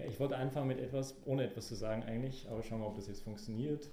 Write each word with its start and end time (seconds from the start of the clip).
Ja, 0.00 0.06
ich 0.06 0.18
wollte 0.18 0.36
anfangen 0.36 0.68
mit 0.68 0.78
etwas, 0.78 1.14
ohne 1.26 1.44
etwas 1.44 1.68
zu 1.68 1.74
sagen 1.74 2.02
eigentlich, 2.04 2.48
aber 2.48 2.62
schauen 2.62 2.80
wir, 2.80 2.86
ob 2.86 2.96
das 2.96 3.06
jetzt 3.06 3.22
funktioniert. 3.22 3.90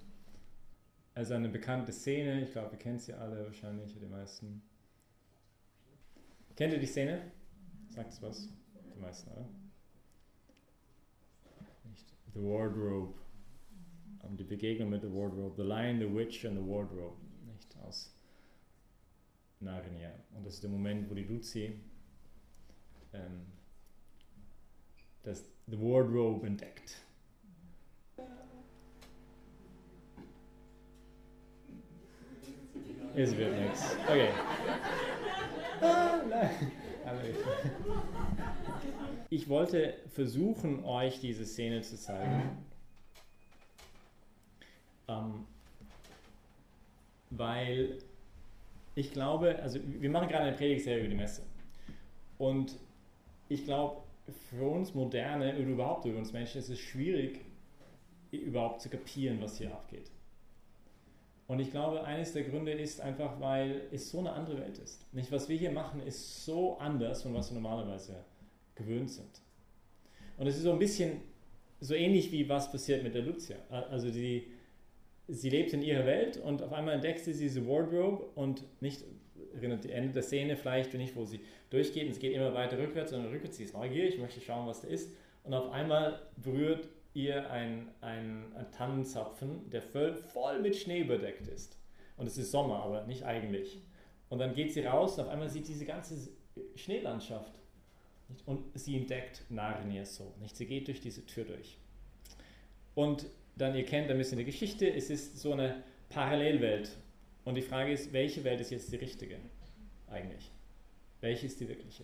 Also 1.14 1.34
eine 1.34 1.50
bekannte 1.50 1.92
Szene, 1.92 2.44
ich 2.44 2.52
glaube, 2.52 2.70
ihr 2.74 2.78
kennt 2.78 3.02
sie 3.02 3.14
alle 3.14 3.46
wahrscheinlich, 3.46 3.98
die 4.00 4.06
meisten. 4.06 4.62
Kennt 6.56 6.74
ihr 6.74 6.80
die 6.80 6.86
Szene? 6.86 7.32
Sagt 7.90 8.14
es 8.14 8.22
was? 8.22 8.50
Die 8.96 9.00
meisten, 9.00 9.30
oder? 9.32 9.50
Nicht. 11.90 12.14
The 12.34 12.42
Wardrobe. 12.42 13.14
Um, 14.24 14.38
die 14.38 14.44
Begegnung 14.44 14.90
mit 14.90 15.02
The 15.02 15.12
Wardrobe. 15.12 15.56
The 15.62 15.68
Lion, 15.68 16.00
the 16.00 16.14
Witch 16.14 16.46
and 16.46 16.58
the 16.58 16.66
Wardrobe. 16.66 17.18
Nicht 17.46 17.76
aus 17.86 18.16
Narnia. 19.60 20.14
Und 20.36 20.46
das 20.46 20.56
ist 20.56 20.64
der 20.64 20.70
Moment, 20.70 21.10
wo 21.10 21.16
die 21.16 21.24
Lucy 21.24 21.80
ähm, 23.12 23.57
das 25.28 25.44
The 25.68 25.78
Wardrobe 25.82 26.48
entdeckt. 26.48 26.96
Es 33.14 33.36
wird 33.36 33.60
nichts. 33.60 33.98
Okay. 34.08 34.30
Ah, 35.82 36.22
ich 39.30 39.50
wollte 39.50 39.96
versuchen, 40.08 40.86
euch 40.86 41.20
diese 41.20 41.46
Szene 41.46 41.82
zu 41.82 41.98
zeigen. 41.98 42.66
Ähm, 45.10 45.46
weil 47.32 47.98
ich 48.96 49.12
glaube, 49.12 49.60
also 49.62 49.80
wir 49.84 50.10
machen 50.10 50.30
gerade 50.30 50.46
eine 50.46 50.56
Predigtserie 50.56 51.00
über 51.00 51.10
die 51.10 51.16
Messe. 51.16 51.42
Und 52.38 52.76
ich 53.50 53.66
glaube, 53.66 54.07
für 54.50 54.68
uns 54.68 54.94
Moderne 54.94 55.56
oder 55.56 55.68
überhaupt 55.68 56.06
über 56.06 56.18
uns 56.18 56.34
Menschen 56.34 56.60
ist 56.60 56.70
es 56.70 56.80
schwierig, 56.80 57.42
überhaupt 58.32 58.82
zu 58.82 58.90
kapieren, 58.90 59.40
was 59.42 59.58
hier 59.58 59.72
abgeht. 59.72 60.12
Und 61.48 61.60
ich 61.60 61.72
glaube, 61.72 62.04
eines 62.04 62.34
der 62.34 62.44
Gründe 62.44 62.74
ist 62.74 63.00
einfach, 63.00 63.40
weil 63.40 63.84
es 63.92 64.12
so 64.12 64.20
eine 64.20 64.34
andere 64.34 64.60
Welt 64.60 64.78
ist. 64.80 65.02
Nicht, 65.14 65.32
was 65.32 65.48
wir 65.48 65.56
hier 65.56 65.72
machen, 65.72 66.02
ist 66.06 66.44
so 66.44 66.78
anders 66.78 67.24
von 67.24 67.34
was 67.34 67.50
wir 67.50 67.60
normalerweise 67.60 68.26
gewöhnt 68.76 69.10
sind. 69.10 69.42
Und 70.38 70.48
es 70.48 70.58
ist 70.58 70.64
so 70.64 70.74
ein 70.74 70.80
bisschen 70.80 71.22
so 71.80 71.94
ähnlich 71.94 72.32
wie 72.32 72.50
was 72.50 72.70
passiert 72.70 73.02
mit 73.04 73.16
der 73.16 73.22
Lucia. 73.22 73.56
Also 73.70 74.12
die, 74.12 74.48
sie 75.28 75.50
lebt 75.50 75.72
in 75.72 75.82
ihrer 75.82 76.06
Welt 76.06 76.38
und 76.38 76.62
auf 76.62 76.74
einmal 76.74 76.96
entdeckt 76.96 77.22
sie 77.22 77.34
diese 77.34 77.66
Wardrobe 77.66 78.26
und 78.36 78.64
nicht 78.82 79.04
erinnert 79.58 79.84
die 79.84 79.92
Ende 79.92 80.14
der 80.14 80.24
Szene 80.24 80.56
vielleicht 80.56 80.94
nicht, 80.94 81.16
wo 81.16 81.26
sie 81.26 81.42
durchgeht 81.70 82.06
und 82.06 82.12
es 82.12 82.20
geht 82.20 82.34
immer 82.34 82.54
weiter 82.54 82.78
rückwärts 82.78 83.14
und 83.14 83.26
rückwärts. 83.26 83.58
Sie 83.58 83.64
ist 83.64 83.74
neugierig, 83.74 84.18
möchte 84.20 84.42
schauen, 84.42 84.68
was 84.68 84.82
da 84.82 84.88
ist. 84.88 85.16
Und 85.44 85.54
auf 85.54 85.72
einmal 85.72 86.22
berührt 86.38 86.88
ihr 87.14 87.50
ein, 87.50 87.90
ein, 88.02 88.54
ein 88.56 88.72
Tannenzapfen, 88.72 89.70
der 89.70 89.82
voll, 89.82 90.16
voll 90.16 90.60
mit 90.62 90.76
Schnee 90.76 91.04
bedeckt 91.04 91.48
ist. 91.48 91.78
Und 92.18 92.28
es 92.28 92.38
ist 92.38 92.52
Sommer, 92.52 92.84
aber 92.84 93.06
nicht 93.06 93.24
eigentlich. 93.24 93.82
Und 94.30 94.40
dann 94.40 94.54
geht 94.54 94.74
sie 94.74 94.82
raus 94.82 95.18
und 95.18 95.26
auf 95.26 95.30
einmal 95.30 95.50
sieht 95.50 95.68
diese 95.68 95.86
ganze 95.86 96.30
Schneelandschaft. 96.76 97.54
Und 98.46 98.66
sie 98.74 98.98
entdeckt 98.98 99.44
Narnia 99.50 100.04
so. 100.06 100.34
Nicht? 100.42 100.56
Sie 100.56 100.66
geht 100.66 100.88
durch 100.88 101.00
diese 101.00 101.26
Tür 101.26 101.46
durch. 101.46 101.78
Und 102.94 103.26
dann, 103.56 103.76
ihr 103.76 103.86
kennt 103.86 104.12
ein 104.12 104.18
bisschen 104.18 104.38
die 104.38 104.46
Geschichte, 104.46 104.92
es 104.92 105.10
ist 105.10 105.40
so 105.40 105.54
eine 105.54 105.84
Parallelwelt. 106.10 106.98
Und 107.48 107.56
die 107.56 107.62
Frage 107.62 107.94
ist, 107.94 108.12
welche 108.12 108.44
Welt 108.44 108.60
ist 108.60 108.72
jetzt 108.72 108.92
die 108.92 108.98
richtige 108.98 109.38
eigentlich? 110.10 110.52
Welche 111.22 111.46
ist 111.46 111.62
die 111.62 111.70
wirkliche? 111.70 112.04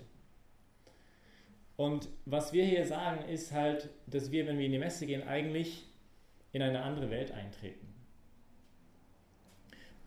Und 1.75 2.07
was 2.23 2.53
wir 2.53 2.63
hier 2.63 2.85
sagen, 2.85 3.27
ist 3.27 3.51
halt, 3.51 3.89
dass 4.07 4.31
wir, 4.31 4.47
wenn 4.47 4.57
wir 4.57 4.65
in 4.65 4.71
die 4.71 4.77
Messe 4.77 5.05
gehen, 5.05 5.27
eigentlich 5.27 5.83
in 6.53 6.61
eine 6.61 6.81
andere 6.81 7.09
Welt 7.09 7.33
eintreten. 7.33 7.93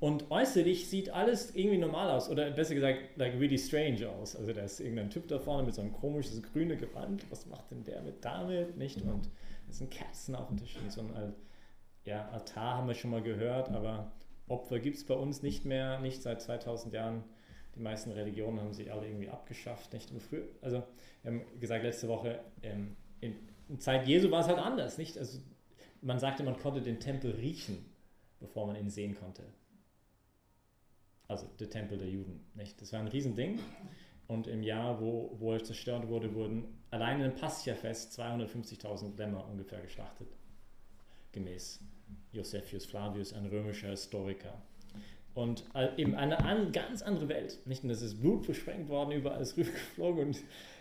Und 0.01 0.31
äußerlich 0.31 0.89
sieht 0.89 1.11
alles 1.11 1.55
irgendwie 1.55 1.77
normal 1.77 2.13
aus, 2.13 2.31
oder 2.31 2.51
besser 2.51 2.75
gesagt, 2.75 3.19
like 3.19 3.39
really 3.39 3.59
strange 3.59 4.09
aus. 4.09 4.37
Also 4.37 4.55
da 4.55 4.63
ist 4.63 4.81
irgendein 4.81 5.11
Typ 5.11 5.29
da 5.29 5.39
vorne 5.39 5.65
mit 5.65 5.75
so 5.75 5.83
einem 5.83 5.93
komisches 5.93 6.43
grüne 6.43 6.79
Gewand. 6.79 7.31
Was 7.31 7.45
macht 7.45 7.71
denn 7.71 7.85
der 7.85 8.01
mit 8.01 8.25
damit? 8.25 8.79
Nicht? 8.79 9.03
Und 9.03 9.29
es 9.69 9.77
sind 9.77 9.91
Kerzen 9.91 10.35
auf 10.35 10.49
dem 10.49 10.57
Tisch. 10.57 10.79
Und 10.83 10.91
so 10.91 11.03
ein 11.03 11.35
ja, 12.07 12.27
Altar 12.31 12.79
haben 12.79 12.89
wir 12.89 12.95
schon 12.95 13.11
mal 13.11 13.23
gehört, 13.23 13.69
aber 13.69 14.11
Opfer 14.49 14.79
gibt 14.79 14.97
es 14.97 15.05
bei 15.05 15.15
uns 15.15 15.43
nicht 15.43 15.65
mehr, 15.65 15.99
nicht 16.01 16.23
seit 16.23 16.41
2000 16.41 16.95
Jahren. 16.95 17.25
Die 17.75 17.81
meisten 17.81 18.11
Religionen 18.11 18.61
haben 18.61 18.73
sie 18.73 18.91
alle 18.91 19.07
irgendwie 19.07 19.29
abgeschafft. 19.29 19.93
Nicht? 19.93 20.11
Früher, 20.29 20.47
also, 20.63 20.83
wir 21.23 21.33
haben 21.33 21.61
gesagt 21.61 21.85
letzte 21.85 22.09
Woche, 22.09 22.41
ähm, 22.63 22.97
in, 23.21 23.35
in 23.69 23.81
Zeit 23.81 24.07
Jesu 24.07 24.31
war 24.31 24.41
es 24.41 24.47
halt 24.47 24.59
anders. 24.59 24.99
Nicht? 24.99 25.19
Also, 25.19 25.41
man 26.01 26.19
sagte, 26.19 26.43
man 26.43 26.57
konnte 26.59 26.81
den 26.81 27.01
Tempel 27.01 27.33
riechen, 27.33 27.85
bevor 28.39 28.67
man 28.67 28.77
ihn 28.77 28.91
sehen 28.91 29.15
konnte. 29.15 29.43
Also 31.29 31.47
der 31.59 31.71
Tempel 31.71 31.99
der 31.99 32.09
Juden. 32.09 32.47
Nicht? 32.55 32.81
Das 32.81 32.93
war 32.93 33.01
ein 33.01 33.09
Riesending. 33.09 33.59
Und 34.29 34.47
im 34.47 34.63
Jahr, 34.63 35.01
wo, 35.01 35.37
wo 35.39 35.53
er 35.53 35.63
zerstört 35.63 36.09
wurde, 36.09 36.35
wurden 36.35 36.65
allein 36.91 37.21
im 37.21 37.35
Pascha-Fest 37.35 38.19
250.000 38.19 39.17
Lämmer 39.17 39.47
ungefähr 39.49 39.81
geschlachtet. 39.81 40.29
Gemäß 41.37 41.81
Josephus 42.33 42.87
Flavius, 42.87 43.35
ein 43.35 43.45
römischer 43.45 43.89
Historiker. 43.89 44.55
Und 45.35 45.65
äh, 45.75 45.91
eben 45.99 46.15
eine 46.15 46.43
an, 46.43 46.73
ganz 46.73 47.03
andere 47.03 47.29
Welt. 47.29 47.59
Nicht 47.67 47.85
nur, 47.85 47.93
das 47.93 48.01
ist 48.01 48.23
Blut 48.23 48.47
besprengt 48.47 48.89
worden, 48.89 49.13
überall 49.13 49.43
ist 49.43 49.55
rübergeflogen. 49.59 50.29
Und, 50.29 50.39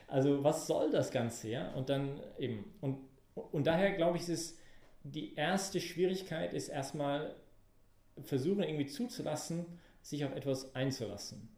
also, 0.07 0.45
was 0.45 0.65
soll 0.65 0.91
das 0.91 1.11
Ganze? 1.11 1.49
Ja? 1.49 1.73
Und 1.73 1.89
dann 1.89 2.21
eben, 2.39 2.63
und, 2.79 2.99
und 3.33 3.67
daher 3.67 3.91
glaube 3.97 4.17
ich, 4.17 4.29
ist 4.29 4.57
die 5.03 5.35
erste 5.35 5.81
Schwierigkeit 5.81 6.53
ist 6.53 6.69
erstmal 6.69 7.35
versuchen, 8.23 8.63
irgendwie 8.63 8.87
zuzulassen, 8.87 9.65
sich 10.01 10.23
auf 10.23 10.33
etwas 10.33 10.73
einzulassen. 10.73 11.49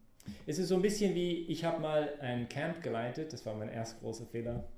Es 0.44 0.58
ist 0.58 0.68
so 0.68 0.74
ein 0.74 0.82
bisschen 0.82 1.14
wie, 1.14 1.46
ich 1.46 1.64
habe 1.64 1.80
mal 1.80 2.14
ein 2.20 2.48
Camp 2.48 2.82
geleitet, 2.82 3.32
das 3.32 3.46
war 3.46 3.54
mein 3.54 3.68
erster 3.68 4.00
großer 4.00 4.26
Fehler, 4.26 4.68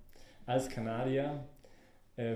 als 0.44 0.68
Kanadier 0.68 1.42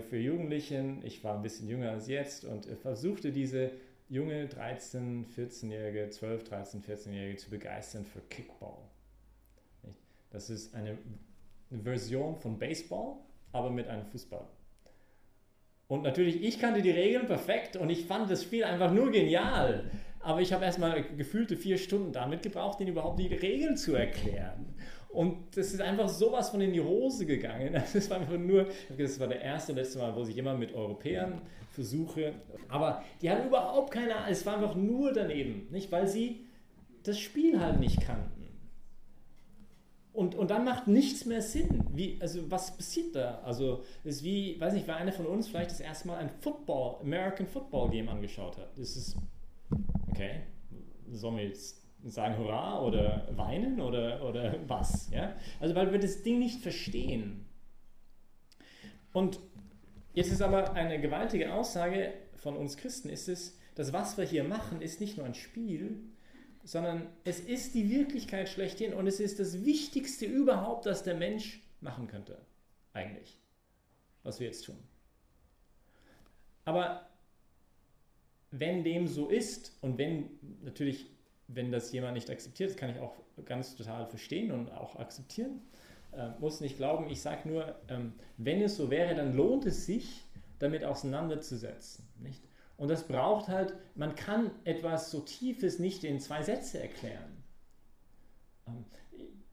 für 0.09 0.19
Jugendlichen. 0.19 1.05
Ich 1.05 1.23
war 1.25 1.37
ein 1.37 1.43
bisschen 1.43 1.69
jünger 1.69 1.91
als 1.91 2.09
jetzt 2.09 2.45
und 2.45 2.67
versuchte 2.67 3.33
diese 3.33 3.71
junge 4.09 4.47
13, 4.47 5.27
14-Jährige, 5.27 6.11
12, 6.11 6.45
13, 6.45 6.83
14-Jährige 6.83 7.37
zu 7.37 7.51
begeistern 7.51 8.05
für 8.05 8.21
Kickball. 8.21 8.79
Das 10.31 10.51
ist 10.51 10.75
eine 10.75 10.99
Version 11.71 12.37
von 12.37 12.59
Baseball, 12.59 13.17
aber 13.53 13.71
mit 13.71 13.89
einem 13.89 14.05
Fußball. 14.05 14.47
Und 15.87 16.03
natürlich, 16.03 16.43
ich 16.43 16.59
kannte 16.59 16.83
die 16.83 16.91
Regeln 16.91 17.27
perfekt 17.27 17.77
und 17.77 17.91
ich 17.91 18.07
fand 18.07 18.31
das 18.31 18.43
Spiel 18.43 18.65
einfach 18.65 18.93
nur 18.93 19.11
genial. 19.11 19.91
Aber 20.21 20.41
ich 20.41 20.53
habe 20.53 20.65
erstmal 20.65 21.05
gefühlte 21.17 21.57
vier 21.57 21.77
Stunden 21.77 22.13
damit 22.13 22.43
gebraucht, 22.43 22.81
ihnen 22.81 22.91
überhaupt 22.91 23.21
die 23.21 23.27
Regeln 23.27 23.77
zu 23.77 23.95
erklären. 23.95 24.75
Und 25.15 25.57
das 25.57 25.73
ist 25.73 25.81
einfach 25.81 26.09
sowas 26.09 26.51
von 26.51 26.61
in 26.61 26.73
die 26.73 26.81
Hose 26.81 27.25
gegangen. 27.25 27.73
Das 27.95 28.11
war 28.11 28.19
einfach 28.19 28.37
nur, 28.37 28.67
das 28.99 29.21
war 29.21 29.29
der 29.29 29.41
erste 29.41 29.73
und 29.73 29.79
letzte 29.79 29.99
Mal, 29.99 30.15
wo 30.17 30.23
ich 30.23 30.37
immer 30.37 30.55
mit 30.55 30.75
Europäern 30.75 31.41
versuche. 31.71 32.35
Aber 32.69 33.05
die 33.23 33.31
haben 33.31 33.47
überhaupt 33.47 33.93
keine 33.93 34.17
Ahnung, 34.17 34.33
es 34.33 34.45
war 34.45 34.55
einfach 34.55 34.75
nur 34.75 35.13
daneben, 35.13 35.69
nicht? 35.71 35.93
Weil 35.93 36.09
sie 36.09 36.47
das 37.05 37.19
Spiel 37.19 37.61
halt 37.61 37.79
nicht 37.79 38.01
kannten. 38.01 38.45
Und, 40.13 40.35
und 40.35 40.51
dann 40.51 40.65
macht 40.65 40.87
nichts 40.87 41.25
mehr 41.27 41.43
Sinn. 41.43 41.85
Wie, 41.93 42.19
also 42.21 42.51
was 42.51 42.77
passiert 42.77 43.15
da? 43.15 43.41
Also 43.45 43.83
es 44.05 44.17
ist 44.17 44.25
wie, 44.25 44.61
weiß 44.61 44.75
nicht, 44.75 44.87
wer 44.87 44.97
einer 44.97 45.13
von 45.13 45.27
uns 45.27 45.49
vielleicht 45.49 45.71
das 45.71 45.81
erste 45.81 46.09
Mal 46.09 46.19
ein 46.19 46.31
Football, 46.41 47.01
American 47.03 47.47
Football 47.47 47.91
Game 47.91 48.09
angeschaut 48.09 48.57
hat. 48.57 48.79
Das 48.79 48.97
ist, 48.97 49.17
okay, 50.09 50.43
sollen 51.11 51.37
wir 51.37 51.45
jetzt 51.45 51.84
sagen 52.11 52.37
Hurra 52.37 52.83
oder 52.83 53.29
weinen 53.37 53.81
oder, 53.81 54.25
oder 54.29 54.57
was. 54.67 55.11
Ja? 55.11 55.35
Also 55.61 55.75
weil 55.75 55.93
wir 55.93 55.99
das 55.99 56.23
Ding 56.23 56.39
nicht 56.39 56.61
verstehen. 56.61 57.47
Und 59.13 59.39
jetzt 60.13 60.31
ist 60.31 60.43
aber 60.43 60.75
eine 60.75 61.01
gewaltige 61.01 61.55
Aussage 61.55 62.13
von 62.37 62.57
uns 62.57 62.77
Christen, 62.77 63.09
ist 63.09 63.29
es, 63.29 63.59
dass 63.75 63.93
was 63.93 64.19
wir 64.19 64.25
hier 64.25 64.45
machen, 64.45 64.83
ist 64.83 65.01
nicht 65.01 65.17
nur 65.17 65.27
ein 65.27 65.35
Spiel, 65.35 66.01
sondern 66.63 67.07
es 67.25 67.41
ist 67.41 67.75
die 67.75 67.91
Wirklichkeit 67.91 68.49
schlechthin 68.49 68.95
und 68.95 69.07
es 69.07 69.21
ist 69.21 69.39
das 69.39 69.65
Wichtigste 69.65 70.27
überhaupt, 70.27 70.87
das 70.87 71.03
der 71.03 71.15
Mensch 71.15 71.63
machen 71.81 72.07
könnte, 72.07 72.41
eigentlich, 72.93 73.39
was 74.23 74.41
wir 74.41 74.47
jetzt 74.47 74.65
tun. 74.65 74.79
Aber 76.65 77.09
wenn 78.51 78.85
dem 78.85 79.07
so 79.07 79.29
ist 79.29 79.77
und 79.81 79.99
wenn 79.99 80.31
natürlich 80.63 81.14
wenn 81.49 81.71
das 81.71 81.93
jemand 81.93 82.15
nicht 82.15 82.31
akzeptiert, 82.31 82.71
das 82.71 82.77
kann 82.77 82.91
ich 82.91 82.99
auch 82.99 83.15
ganz 83.45 83.77
total 83.77 84.07
verstehen 84.07 84.51
und 84.51 84.71
auch 84.73 84.97
akzeptieren. 84.97 85.61
Äh, 86.13 86.31
muss 86.39 86.61
nicht 86.61 86.77
glauben, 86.77 87.09
ich 87.11 87.21
sage 87.21 87.49
nur, 87.49 87.75
ähm, 87.89 88.13
wenn 88.37 88.63
es 88.63 88.77
so 88.77 88.91
wäre, 88.91 89.15
dann 89.15 89.37
lohnt 89.37 89.67
es 89.67 89.87
sich, 89.87 90.25
damit 90.59 90.85
auseinanderzusetzen. 90.85 92.05
Nicht? 92.21 92.41
Und 92.77 92.89
das 92.89 93.07
braucht 93.07 93.49
halt, 93.49 93.75
man 93.95 94.15
kann 94.15 94.51
etwas 94.65 95.11
so 95.11 95.21
Tiefes 95.21 95.79
nicht 95.79 96.05
in 96.05 96.21
zwei 96.21 96.43
Sätze 96.43 96.81
erklären. 96.81 97.43
Ähm, 98.67 98.85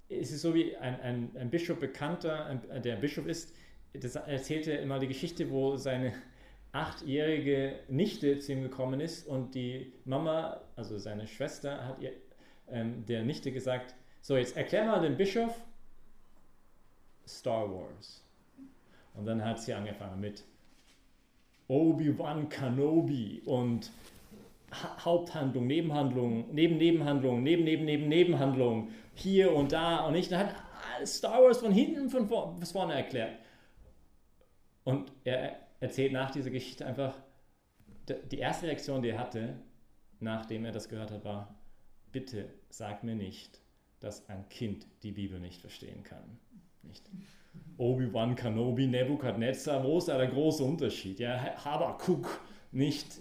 es 0.09 0.31
ist 0.31 0.41
so 0.41 0.53
wie 0.53 0.75
ein, 0.77 0.99
ein, 1.01 1.31
ein 1.37 1.49
Bischof 1.49 1.79
bekannter, 1.79 2.45
ein, 2.45 2.81
der 2.83 2.97
Bischof 2.97 3.25
ist, 3.25 3.53
das 3.93 4.15
erzählte 4.15 4.71
immer 4.71 4.99
die 4.99 5.07
Geschichte, 5.07 5.49
wo 5.49 5.75
seine 5.75 6.13
achtjährige 6.71 7.79
Nichte 7.89 8.39
zu 8.39 8.53
ihm 8.53 8.63
gekommen 8.63 8.99
ist 8.99 9.27
und 9.27 9.55
die 9.55 9.93
Mama, 10.05 10.61
also 10.75 10.97
seine 10.97 11.27
Schwester, 11.27 11.85
hat 11.85 11.99
ihr, 11.99 12.13
ähm, 12.69 13.05
der 13.05 13.23
Nichte 13.23 13.51
gesagt, 13.51 13.93
so 14.21 14.37
jetzt 14.37 14.55
erklär 14.55 14.85
mal 14.85 15.01
dem 15.01 15.17
Bischof 15.17 15.53
Star 17.27 17.69
Wars. 17.69 18.23
Und 19.13 19.25
dann 19.25 19.43
hat 19.43 19.59
sie 19.59 19.73
angefangen 19.73 20.19
mit 20.21 20.43
Obi-Wan 21.67 22.47
Kenobi 22.49 23.41
und 23.45 23.91
ha 24.71 25.03
Haupthandlung, 25.03 25.67
Nebenhandlung, 25.67 26.45
neben 26.53 26.77
Nebenhandlung, 26.77 27.43
neben 27.43 27.63
neben 27.65 27.85
neben 27.85 28.07
Nebenhandlung, 28.07 28.91
hier 29.15 29.53
und 29.53 29.73
da 29.73 30.05
und 30.05 30.13
nicht. 30.13 30.31
Dann 30.31 30.47
hat 30.47 30.55
Star 31.05 31.43
Wars 31.43 31.59
von 31.59 31.71
hinten 31.71 32.09
von 32.09 32.27
vorne 32.27 32.93
erklärt. 32.93 33.37
Und 34.83 35.11
er 35.23 35.57
erzählt 35.81 36.13
nach 36.13 36.31
dieser 36.31 36.51
Geschichte 36.51 36.85
einfach, 36.85 37.17
die 38.31 38.37
erste 38.37 38.67
Reaktion, 38.67 39.01
die 39.01 39.09
er 39.09 39.19
hatte, 39.19 39.59
nachdem 40.19 40.63
er 40.63 40.71
das 40.71 40.87
gehört 40.87 41.11
hat, 41.11 41.25
war, 41.25 41.55
bitte 42.11 42.49
sag 42.69 43.03
mir 43.03 43.15
nicht, 43.15 43.59
dass 43.99 44.29
ein 44.29 44.47
Kind 44.49 44.87
die 45.03 45.11
Bibel 45.11 45.39
nicht 45.39 45.59
verstehen 45.59 46.03
kann. 46.03 46.39
Nicht? 46.83 47.09
Obi-Wan 47.77 48.35
Kenobi, 48.35 48.87
Nebukadnezar, 48.87 49.83
wo 49.83 49.97
ist 49.97 50.07
da 50.07 50.17
der 50.17 50.27
große 50.27 50.63
Unterschied? 50.63 51.19
Ja, 51.19 51.55
Habakuk, 51.63 52.41
nicht? 52.71 53.19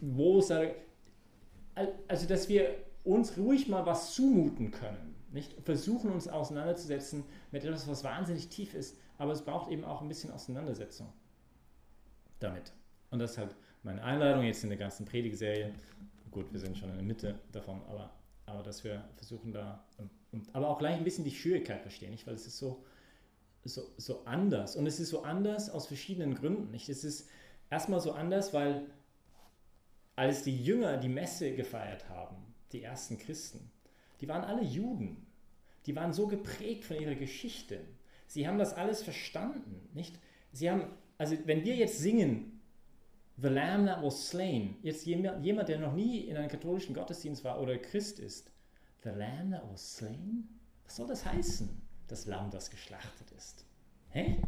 Wo 0.00 0.38
ist 0.38 0.50
da, 0.50 0.62
also 2.08 2.26
dass 2.28 2.48
wir 2.48 2.74
uns 3.04 3.36
ruhig 3.38 3.68
mal 3.68 3.86
was 3.86 4.14
zumuten 4.14 4.70
können, 4.70 5.14
nicht? 5.32 5.54
Versuchen 5.62 6.10
uns 6.10 6.28
auseinanderzusetzen 6.28 7.24
mit 7.52 7.64
etwas, 7.64 7.88
was 7.88 8.04
wahnsinnig 8.04 8.48
tief 8.48 8.74
ist, 8.74 8.98
aber 9.16 9.32
es 9.32 9.42
braucht 9.42 9.70
eben 9.70 9.84
auch 9.84 10.02
ein 10.02 10.08
bisschen 10.08 10.32
Auseinandersetzung 10.32 11.12
damit. 12.40 12.72
Und 13.10 13.18
das 13.18 13.32
ist 13.32 13.38
halt 13.38 13.54
meine 13.82 14.02
Einladung 14.02 14.44
jetzt 14.44 14.62
in 14.62 14.70
der 14.70 14.78
ganzen 14.78 15.06
Predigserie. 15.06 15.72
Gut, 16.30 16.52
wir 16.52 16.60
sind 16.60 16.76
schon 16.76 16.90
in 16.90 16.96
der 16.96 17.04
Mitte 17.04 17.38
davon, 17.52 17.82
aber, 17.88 18.10
aber 18.46 18.62
dass 18.62 18.84
wir 18.84 19.04
versuchen 19.16 19.52
da, 19.52 19.84
und, 19.96 20.10
aber 20.52 20.68
auch 20.68 20.78
gleich 20.78 20.96
ein 20.96 21.04
bisschen 21.04 21.24
die 21.24 21.30
Schwierigkeit 21.30 21.80
verstehen, 21.80 22.10
nicht? 22.10 22.26
weil 22.26 22.34
es 22.34 22.46
ist 22.46 22.58
so, 22.58 22.84
so, 23.64 23.82
so 23.96 24.24
anders. 24.24 24.76
Und 24.76 24.86
es 24.86 25.00
ist 25.00 25.10
so 25.10 25.22
anders 25.22 25.70
aus 25.70 25.86
verschiedenen 25.86 26.34
Gründen. 26.34 26.70
Nicht? 26.70 26.88
Es 26.88 27.04
ist 27.04 27.28
erstmal 27.70 28.00
so 28.00 28.12
anders, 28.12 28.52
weil 28.52 28.86
als 30.16 30.42
die 30.42 30.62
Jünger 30.62 30.96
die 30.96 31.08
Messe 31.08 31.54
gefeiert 31.54 32.08
haben, 32.08 32.36
die 32.72 32.82
ersten 32.82 33.18
Christen, 33.18 33.70
die 34.20 34.28
waren 34.28 34.44
alle 34.44 34.62
Juden. 34.62 35.26
Die 35.86 35.96
waren 35.96 36.12
so 36.12 36.26
geprägt 36.26 36.84
von 36.84 37.00
ihrer 37.00 37.14
Geschichte. 37.14 37.80
Sie 38.26 38.46
haben 38.46 38.58
das 38.58 38.74
alles 38.74 39.02
verstanden, 39.02 39.88
nicht? 39.94 40.18
Sie 40.52 40.70
haben, 40.70 40.84
also 41.18 41.36
wenn 41.44 41.64
wir 41.64 41.74
jetzt 41.74 41.98
singen, 41.98 42.60
The 43.36 43.48
Lamb 43.48 43.86
that 43.86 44.02
was 44.02 44.28
slain, 44.28 44.76
jetzt 44.82 45.06
jemand, 45.06 45.68
der 45.68 45.78
noch 45.78 45.92
nie 45.92 46.20
in 46.20 46.36
einem 46.36 46.48
katholischen 46.48 46.94
Gottesdienst 46.94 47.44
war 47.44 47.60
oder 47.60 47.78
Christ 47.78 48.18
ist, 48.18 48.50
The 49.02 49.10
Lamb 49.10 49.52
that 49.52 49.62
was 49.70 49.96
slain? 49.96 50.48
Was 50.84 50.96
soll 50.96 51.06
das 51.06 51.24
heißen? 51.24 51.68
Das 52.08 52.26
Lamm, 52.26 52.50
das 52.50 52.70
geschlachtet 52.70 53.30
ist. 53.32 53.64
Hä? 54.10 54.40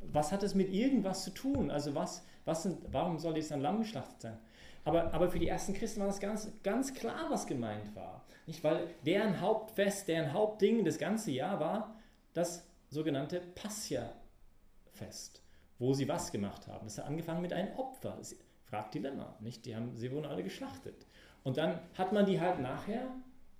Was 0.00 0.32
hat 0.32 0.42
es 0.42 0.54
mit 0.54 0.72
irgendwas 0.72 1.24
zu 1.24 1.30
tun? 1.30 1.70
Also 1.70 1.94
was, 1.94 2.24
was 2.44 2.62
sind, 2.62 2.78
warum 2.92 3.18
soll 3.18 3.36
jetzt 3.36 3.52
ein 3.52 3.60
Lamm 3.60 3.80
geschlachtet 3.80 4.22
sein? 4.22 4.38
Aber, 4.84 5.12
aber 5.12 5.28
für 5.28 5.38
die 5.38 5.48
ersten 5.48 5.74
Christen 5.74 6.00
war 6.00 6.06
das 6.06 6.20
ganz, 6.20 6.50
ganz 6.62 6.94
klar, 6.94 7.26
was 7.28 7.46
gemeint 7.46 7.94
war. 7.94 8.24
Nicht? 8.46 8.64
Weil 8.64 8.88
deren 9.04 9.40
Hauptfest, 9.40 10.08
deren 10.08 10.32
Hauptding 10.32 10.84
das 10.84 10.96
ganze 10.98 11.30
Jahr 11.30 11.60
war 11.60 11.96
das 12.32 12.66
sogenannte 12.88 13.40
Passia-Fest, 13.54 15.42
wo 15.78 15.94
sie 15.94 16.08
was 16.08 16.32
gemacht 16.32 16.66
haben. 16.66 16.86
Das 16.86 16.98
hat 16.98 17.06
angefangen 17.06 17.42
mit 17.42 17.52
einem 17.52 17.74
Opfer. 17.76 18.18
Fragt 18.64 18.94
die 18.94 18.98
Lämmer, 18.98 19.36
nicht? 19.40 19.64
Die 19.64 19.74
haben, 19.74 19.96
sie 19.96 20.10
wurden 20.12 20.26
alle 20.26 20.42
geschlachtet. 20.42 21.06
Und 21.42 21.56
dann 21.56 21.80
hat 21.94 22.12
man 22.12 22.26
die 22.26 22.40
halt 22.40 22.60
nachher 22.60 23.08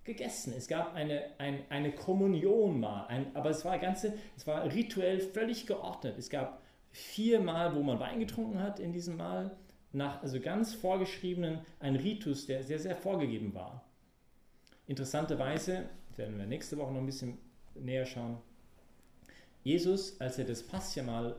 gegessen. 0.05 0.53
Es 0.57 0.69
gab 0.69 0.95
eine, 0.95 1.39
ein, 1.39 1.61
eine 1.69 1.93
Kommunion 1.93 2.81
mal, 2.81 3.07
ein, 3.07 3.35
aber 3.35 3.51
es 3.51 3.65
war, 3.65 3.79
ganze, 3.79 4.15
es 4.37 4.47
war 4.47 4.65
rituell 4.65 5.21
völlig 5.21 5.67
geordnet. 5.67 6.19
Es 6.19 6.29
gab 6.29 6.63
vier 6.91 7.41
Mal, 7.41 7.75
wo 7.75 7.83
man 7.83 8.01
Wein 8.01 8.19
getrunken 8.19 8.61
hat 8.61 8.81
in 8.81 8.93
diesem 8.93 9.17
Mal, 9.17 9.57
nach 9.93 10.23
also 10.23 10.41
ganz 10.41 10.75
vorgeschriebenen, 10.75 11.61
ein 11.81 11.97
Ritus, 11.97 12.47
der 12.47 12.63
sehr, 12.63 12.79
sehr 12.79 12.97
vorgegeben 12.97 13.55
war. 13.55 13.85
Interessanterweise, 14.87 15.89
werden 16.17 16.39
wir 16.39 16.47
nächste 16.47 16.77
Woche 16.79 16.93
noch 16.93 17.01
ein 17.01 17.07
bisschen 17.07 17.39
näher 17.75 18.07
schauen, 18.07 18.39
Jesus, 19.63 20.21
als 20.21 20.39
er 20.39 20.45
das 20.45 20.63
Passjamal 20.63 21.37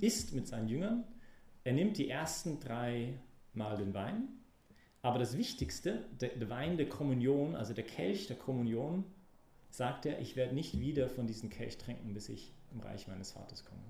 isst 0.00 0.34
mit 0.34 0.46
seinen 0.46 0.68
Jüngern, 0.68 1.04
er 1.64 1.72
nimmt 1.72 1.98
die 1.98 2.08
ersten 2.08 2.60
drei 2.60 3.14
Mal 3.52 3.76
den 3.76 3.94
Wein, 3.94 4.28
aber 5.02 5.18
das 5.18 5.36
Wichtigste, 5.36 6.04
der, 6.20 6.48
Wein 6.48 6.76
der 6.76 6.88
Kommunion, 6.88 7.54
also 7.54 7.72
der 7.74 7.84
Kelch 7.84 8.26
der 8.26 8.36
Kommunion, 8.36 9.04
sagt 9.70 10.06
er, 10.06 10.20
ich 10.20 10.36
werde 10.36 10.54
nicht 10.54 10.80
wieder 10.80 11.08
von 11.08 11.26
diesem 11.26 11.50
Kelch 11.50 11.78
trinken, 11.78 12.14
bis 12.14 12.28
ich 12.28 12.52
im 12.72 12.80
Reich 12.80 13.06
meines 13.06 13.32
Vaters 13.32 13.64
komme. 13.64 13.82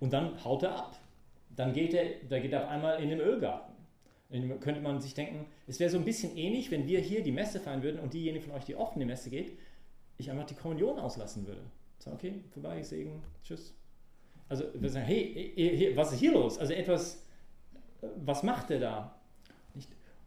Und 0.00 0.12
dann 0.12 0.44
haut 0.44 0.62
er 0.62 0.76
ab. 0.76 0.98
Dann 1.56 1.72
geht 1.72 1.94
er, 1.94 2.04
da 2.28 2.38
geht 2.38 2.52
er 2.52 2.64
auf 2.64 2.70
einmal 2.70 3.02
in 3.02 3.10
den 3.10 3.20
Ölgarten. 3.20 3.74
Dann 4.30 4.60
könnte 4.60 4.80
man 4.80 5.00
sich 5.00 5.14
denken, 5.14 5.46
es 5.66 5.78
wäre 5.78 5.90
so 5.90 5.98
ein 5.98 6.04
bisschen 6.04 6.36
ähnlich, 6.36 6.70
wenn 6.70 6.86
wir 6.86 7.00
hier 7.00 7.22
die 7.22 7.32
Messe 7.32 7.60
feiern 7.60 7.82
würden 7.82 8.00
und 8.00 8.14
diejenige 8.14 8.44
von 8.44 8.54
euch, 8.54 8.64
die 8.64 8.74
die 8.74 9.04
Messe 9.04 9.30
geht, 9.30 9.58
ich 10.18 10.30
einfach 10.30 10.46
die 10.46 10.54
Kommunion 10.54 10.98
auslassen 10.98 11.46
würde. 11.46 11.62
Sagen, 11.98 12.16
okay, 12.16 12.34
vorbei, 12.50 12.82
Segen, 12.82 13.22
tschüss. 13.42 13.74
Also 14.54 14.66
wir 14.72 14.88
sagen, 14.88 15.06
hey, 15.06 15.92
was 15.96 16.12
ist 16.12 16.20
hier 16.20 16.30
los? 16.30 16.58
Also 16.58 16.74
etwas, 16.74 17.26
was 18.24 18.44
macht 18.44 18.70
er 18.70 18.78
da? 18.78 19.20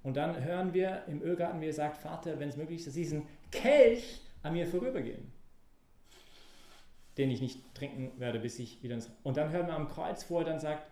Und 0.03 0.17
dann 0.17 0.43
hören 0.43 0.73
wir 0.73 1.05
im 1.07 1.21
Ölgarten, 1.21 1.61
wie 1.61 1.67
er 1.67 1.73
sagt, 1.73 1.95
Vater, 1.97 2.37
wenn 2.37 2.49
es 2.49 2.57
möglich 2.57 2.79
ist, 2.79 2.87
dass 2.87 2.93
diesen 2.93 3.23
Kelch 3.51 4.19
an 4.43 4.51
mir 4.51 4.67
vorübergehen, 4.67 5.31
den 7.17 7.31
ich 7.31 7.39
nicht 7.39 7.73
trinken 7.73 8.11
werde, 8.19 8.39
bis 8.39 8.59
ich 8.59 8.83
wieder 8.83 8.95
ins... 8.95 9.09
Und 9.23 9.37
dann 9.37 9.49
hören 9.49 9.67
wir 9.67 9.75
am 9.75 9.87
Kreuz, 9.87 10.29
wo 10.29 10.39
er 10.39 10.45
dann 10.45 10.59
sagt, 10.59 10.91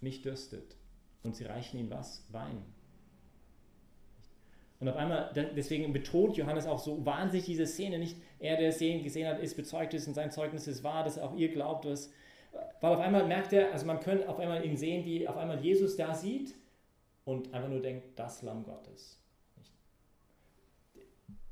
mich 0.00 0.22
dürstet. 0.22 0.76
Und 1.22 1.36
sie 1.36 1.44
reichen 1.44 1.78
ihm 1.78 1.90
was? 1.90 2.24
Wein. 2.32 2.64
Und 4.80 4.88
auf 4.88 4.96
einmal, 4.96 5.30
deswegen 5.34 5.92
betont 5.92 6.38
Johannes 6.38 6.66
auch 6.66 6.78
so 6.78 7.04
wahnsinnig 7.04 7.44
diese 7.44 7.66
Szene, 7.66 7.98
nicht 7.98 8.16
er, 8.38 8.56
der 8.56 8.70
es 8.70 8.78
gesehen 8.78 9.28
hat, 9.28 9.38
ist 9.38 9.54
bezeugt 9.54 9.92
ist 9.92 10.08
und 10.08 10.14
sein 10.14 10.30
Zeugnis 10.30 10.66
ist 10.66 10.82
wahr, 10.82 11.04
dass 11.04 11.18
auch 11.18 11.36
ihr 11.36 11.52
glaubt, 11.52 11.84
dass, 11.84 12.10
weil 12.80 12.94
auf 12.94 13.00
einmal 13.00 13.26
merkt 13.26 13.52
er, 13.52 13.72
also 13.72 13.84
man 13.84 14.00
könnte 14.00 14.26
auf 14.26 14.38
einmal 14.38 14.64
ihn 14.64 14.78
sehen, 14.78 15.04
wie 15.04 15.28
auf 15.28 15.36
einmal 15.36 15.60
Jesus 15.60 15.96
da 15.96 16.14
sieht 16.14 16.54
und 17.26 17.52
einfach 17.52 17.68
nur 17.68 17.82
denkt, 17.82 18.18
das 18.18 18.40
Lamm 18.40 18.64
Gottes. 18.64 19.18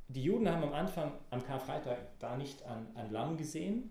Die 0.09 0.23
Juden 0.23 0.49
haben 0.49 0.63
am 0.63 0.73
Anfang, 0.73 1.13
am 1.29 1.45
Karfreitag, 1.45 1.99
da 2.19 2.35
nicht 2.35 2.63
ein, 2.63 2.87
ein 2.97 3.13
Lamm 3.13 3.37
gesehen, 3.37 3.91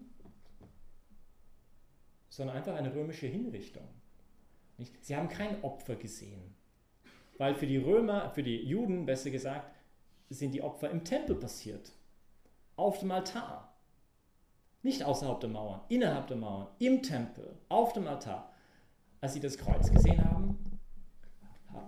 sondern 2.27 2.57
einfach 2.57 2.73
eine 2.73 2.93
römische 2.93 3.27
Hinrichtung. 3.27 3.87
Sie 5.01 5.15
haben 5.15 5.29
kein 5.29 5.63
Opfer 5.63 5.95
gesehen. 5.95 6.56
Weil 7.37 7.55
für 7.55 7.67
die 7.67 7.77
Römer, 7.77 8.31
für 8.31 8.43
die 8.43 8.63
Juden 8.63 9.05
besser 9.05 9.29
gesagt, 9.29 9.71
sind 10.29 10.53
die 10.53 10.61
Opfer 10.61 10.89
im 10.89 11.03
Tempel 11.03 11.35
passiert. 11.35 11.91
Auf 12.75 12.99
dem 12.99 13.11
Altar. 13.11 13.73
Nicht 14.83 15.03
außerhalb 15.03 15.39
der 15.39 15.49
Mauern, 15.49 15.81
innerhalb 15.89 16.27
der 16.27 16.37
Mauern, 16.37 16.67
im 16.79 17.01
Tempel, 17.01 17.57
auf 17.69 17.93
dem 17.93 18.07
Altar. 18.07 18.53
Als 19.19 19.33
sie 19.33 19.39
das 19.39 19.57
Kreuz 19.57 19.91
gesehen 19.91 20.23
haben, 20.23 20.79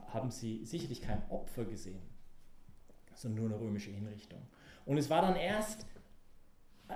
haben 0.07 0.31
sie 0.31 0.65
sicherlich 0.65 1.01
kein 1.01 1.21
Opfer 1.29 1.65
gesehen, 1.65 2.01
sondern 3.13 3.45
nur 3.45 3.55
eine 3.55 3.63
römische 3.63 3.91
Hinrichtung. 3.91 4.41
Und 4.85 4.97
es 4.97 5.09
war 5.09 5.21
dann 5.21 5.35
erst, 5.35 5.85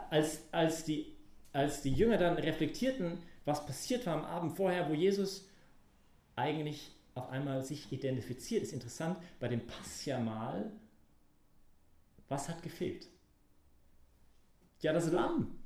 als, 0.10 0.42
als, 0.52 0.84
die, 0.84 1.16
als 1.52 1.82
die 1.84 1.94
Jünger 1.94 2.18
dann 2.18 2.38
reflektierten, 2.38 3.20
was 3.46 3.66
passiert 3.66 4.06
war 4.06 4.16
am 4.16 4.26
Abend 4.26 4.58
vorher, 4.58 4.90
wo 4.90 4.94
Jesus 4.94 5.48
eigentlich 6.36 6.92
auf 7.16 7.30
einmal 7.30 7.64
sich 7.64 7.92
identifiziert. 7.92 8.64
Ist 8.64 8.74
interessant, 8.74 9.18
bei 9.40 9.48
dem 9.48 9.66
Passjamal, 9.66 10.72
was 12.28 12.50
hat 12.50 12.62
gefehlt? 12.64 13.08
Ja, 14.82 14.94
das 14.94 15.12
Lamm. 15.12 15.60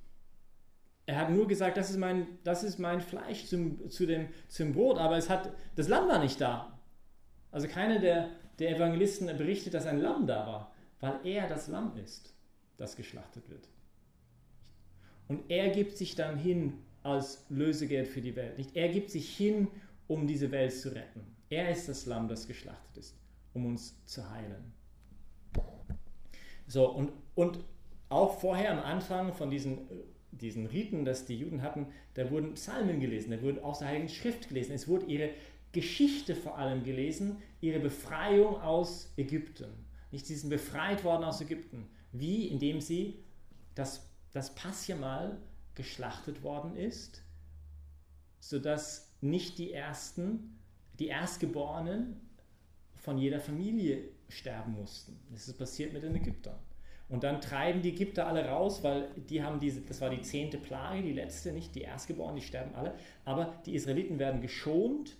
Er 1.05 1.17
hat 1.17 1.29
nur 1.29 1.47
gesagt, 1.47 1.77
das 1.77 1.89
ist 1.89 1.97
mein, 1.97 2.27
das 2.43 2.63
ist 2.63 2.79
mein 2.79 2.99
Fleisch 2.99 3.45
zum, 3.45 3.89
zu 3.89 4.05
dem, 4.05 4.27
zum 4.49 4.73
Brot, 4.73 4.97
aber 4.97 5.17
es 5.17 5.29
hat, 5.29 5.53
das 5.75 5.87
Lamm 5.87 6.09
war 6.09 6.19
nicht 6.19 6.41
da. 6.41 6.77
Also 7.49 7.67
keiner 7.69 7.99
der, 7.99 8.29
der 8.59 8.75
Evangelisten 8.75 9.27
berichtet, 9.37 9.73
dass 9.73 9.85
ein 9.85 9.99
Lamm 9.99 10.27
da 10.27 10.45
war, 10.45 10.73
weil 10.99 11.19
er 11.23 11.47
das 11.47 11.69
Lamm 11.69 11.95
ist, 11.95 12.33
das 12.77 12.97
geschlachtet 12.97 13.49
wird. 13.49 13.69
Und 15.29 15.49
er 15.49 15.69
gibt 15.69 15.97
sich 15.97 16.15
dann 16.15 16.37
hin 16.37 16.73
als 17.03 17.45
Lösegeld 17.49 18.07
für 18.07 18.21
die 18.21 18.35
Welt. 18.35 18.57
Nicht? 18.57 18.75
Er 18.75 18.89
gibt 18.89 19.09
sich 19.09 19.35
hin, 19.35 19.69
um 20.07 20.27
diese 20.27 20.51
Welt 20.51 20.73
zu 20.73 20.93
retten. 20.93 21.36
Er 21.49 21.69
ist 21.69 21.87
das 21.87 22.05
Lamm, 22.05 22.27
das 22.27 22.47
geschlachtet 22.47 22.97
ist, 22.97 23.15
um 23.53 23.65
uns 23.65 23.95
zu 24.05 24.29
heilen. 24.29 24.73
So, 26.67 26.89
und, 26.89 27.11
und 27.35 27.59
auch 28.09 28.39
vorher 28.39 28.71
am 28.71 28.79
Anfang 28.79 29.33
von 29.33 29.49
diesen 29.49 29.87
diesen 30.31 30.65
Riten, 30.65 31.05
dass 31.05 31.25
die 31.25 31.37
Juden 31.37 31.61
hatten, 31.61 31.87
da 32.13 32.29
wurden 32.31 32.53
Psalmen 32.53 32.99
gelesen, 32.99 33.31
da 33.31 33.41
wurde 33.41 33.63
aus 33.63 33.79
der 33.79 33.89
Heiligen 33.89 34.09
Schrift 34.09 34.49
gelesen. 34.49 34.73
Es 34.73 34.87
wurde 34.87 35.05
ihre 35.05 35.31
Geschichte 35.71 36.35
vor 36.35 36.57
allem 36.57 36.83
gelesen, 36.83 37.37
ihre 37.61 37.79
Befreiung 37.79 38.59
aus 38.61 39.11
Ägypten. 39.17 39.69
Nicht, 40.11 40.25
sie 40.25 40.35
sind 40.35 40.49
befreit 40.49 41.03
worden 41.03 41.23
aus 41.23 41.41
Ägypten. 41.41 41.87
Wie? 42.11 42.47
Indem 42.47 42.81
sie 42.81 43.19
das, 43.75 44.09
das 44.31 44.55
Passjamal 44.55 45.37
geschlachtet 45.75 46.41
worden 46.43 46.75
ist, 46.75 47.21
sodass 48.39 49.11
nicht 49.21 49.57
die 49.57 49.73
Ersten, 49.73 50.56
die 50.99 51.07
Erstgeborenen 51.07 52.19
von 52.95 53.17
jeder 53.17 53.39
Familie 53.39 54.09
sterben 54.29 54.73
mussten. 54.73 55.19
Das 55.31 55.47
ist 55.47 55.57
passiert 55.57 55.93
mit 55.93 56.03
den 56.03 56.15
Ägyptern. 56.15 56.57
Und 57.09 57.23
dann 57.23 57.39
treiben 57.39 57.81
die 57.81 57.89
Ägypter 57.89 58.27
alle 58.27 58.45
raus, 58.45 58.83
weil 58.83 59.09
die 59.29 59.41
haben 59.41 59.59
diese, 59.59 59.81
das 59.81 60.01
war 60.01 60.09
die 60.09 60.21
zehnte 60.21 60.57
Plage, 60.57 61.01
die 61.01 61.13
letzte, 61.13 61.53
nicht 61.53 61.73
die 61.73 61.81
Erstgeborenen, 61.81 62.37
die 62.37 62.45
sterben 62.45 62.75
alle. 62.75 62.95
Aber 63.23 63.53
die 63.65 63.75
Israeliten 63.75 64.19
werden 64.19 64.41
geschont, 64.41 65.15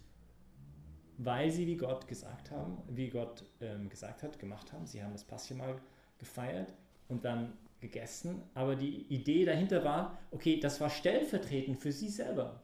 weil 1.18 1.50
sie, 1.50 1.66
wie 1.66 1.78
Gott 1.78 2.08
gesagt 2.08 2.52
haben, 2.52 2.78
wie 2.90 3.10
Gott 3.10 3.46
ähm, 3.62 3.90
gesagt 3.90 4.22
hat, 4.22 4.38
gemacht 4.38 4.74
haben. 4.74 4.86
Sie 4.86 5.02
haben 5.02 5.14
das 5.14 5.24
Passjamal 5.24 5.80
gefeiert 6.18 6.74
und 7.08 7.24
dann 7.24 7.54
gegessen. 7.80 8.42
Aber 8.54 8.76
die 8.76 9.04
Idee 9.08 9.46
dahinter 9.46 9.84
war, 9.86 10.18
okay, 10.32 10.60
das 10.60 10.82
war 10.82 10.90
stellvertretend 10.90 11.78
für 11.78 11.94
sie 11.94 12.10
selber. 12.10 12.62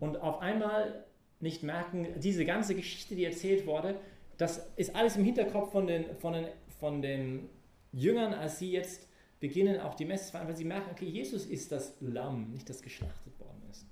Und 0.00 0.16
auf 0.16 0.40
einmal 0.40 1.04
nicht 1.44 1.62
merken, 1.62 2.08
diese 2.16 2.44
ganze 2.44 2.74
Geschichte, 2.74 3.14
die 3.14 3.24
erzählt 3.24 3.66
wurde, 3.66 4.00
das 4.38 4.66
ist 4.76 4.96
alles 4.96 5.16
im 5.16 5.24
Hinterkopf 5.24 5.70
von 5.70 5.86
den, 5.86 6.16
von 6.16 6.32
den, 6.32 6.46
von 6.80 7.02
den 7.02 7.48
Jüngern, 7.92 8.34
als 8.34 8.58
sie 8.58 8.72
jetzt 8.72 9.06
beginnen, 9.38 9.78
auch 9.78 9.94
die 9.94 10.06
Messe 10.06 10.24
zu 10.26 10.32
feiern, 10.32 10.48
weil 10.48 10.56
sie 10.56 10.64
merken, 10.64 10.90
okay, 10.90 11.04
Jesus 11.04 11.44
ist 11.44 11.70
das 11.70 11.96
Lamm, 12.00 12.50
nicht 12.50 12.68
das 12.68 12.82
geschlachtet 12.82 13.38
worden 13.38 13.62
ist. 13.70 13.86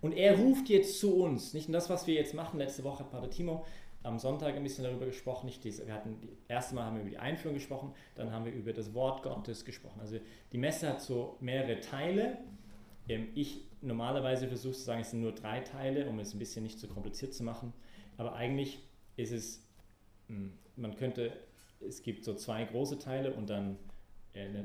Und 0.00 0.12
er 0.12 0.36
ruft 0.36 0.68
jetzt 0.68 0.98
zu 0.98 1.14
uns, 1.16 1.54
nicht? 1.54 1.68
Und 1.68 1.72
das, 1.72 1.88
was 1.88 2.06
wir 2.06 2.14
jetzt 2.14 2.34
machen, 2.34 2.58
letzte 2.58 2.84
Woche 2.84 3.00
hat 3.00 3.10
Pater 3.10 3.30
Timo 3.30 3.64
am 4.02 4.18
Sonntag 4.18 4.56
ein 4.56 4.62
bisschen 4.62 4.84
darüber 4.84 5.06
gesprochen. 5.06 5.46
Nicht 5.46 5.62
diese, 5.64 5.86
wir 5.86 5.94
hatten 5.94 6.20
die 6.20 6.36
erste 6.48 6.74
Mal 6.74 6.84
haben 6.84 6.96
wir 6.96 7.02
über 7.02 7.10
die 7.10 7.18
Einführung 7.18 7.54
gesprochen, 7.54 7.94
dann 8.16 8.32
haben 8.32 8.44
wir 8.44 8.52
über 8.52 8.72
das 8.72 8.94
Wort 8.94 9.22
Gottes 9.22 9.64
gesprochen. 9.64 10.00
Also 10.00 10.18
die 10.52 10.58
Messe 10.58 10.88
hat 10.88 11.00
so 11.00 11.36
mehrere 11.40 11.80
Teile. 11.80 12.38
Ähm, 13.08 13.28
ich 13.34 13.62
normalerweise 13.80 14.48
versuche 14.48 14.74
zu 14.74 14.82
sagen, 14.82 15.00
es 15.00 15.10
sind 15.10 15.20
nur 15.20 15.32
drei 15.32 15.60
Teile, 15.60 16.08
um 16.08 16.18
es 16.18 16.34
ein 16.34 16.38
bisschen 16.38 16.62
nicht 16.62 16.78
zu 16.78 16.88
kompliziert 16.88 17.34
zu 17.34 17.42
machen. 17.42 17.72
Aber 18.16 18.34
eigentlich 18.34 18.80
ist 19.16 19.32
es, 19.32 19.64
hm, 20.28 20.52
man 20.76 20.96
könnte, 20.96 21.32
es 21.80 22.02
gibt 22.02 22.24
so 22.24 22.34
zwei 22.34 22.64
große 22.64 22.98
Teile 22.98 23.32
und 23.32 23.48
dann 23.50 23.78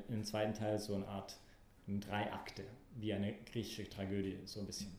im 0.10 0.24
zweiten 0.24 0.54
Teil 0.54 0.78
so 0.78 0.94
eine 0.94 1.08
Art 1.08 1.40
drei 1.88 2.32
Akte, 2.32 2.64
wie 2.96 3.14
eine 3.14 3.34
griechische 3.52 3.90
Tragödie, 3.90 4.38
so 4.46 4.60
ein 4.60 4.66
bisschen. 4.66 4.92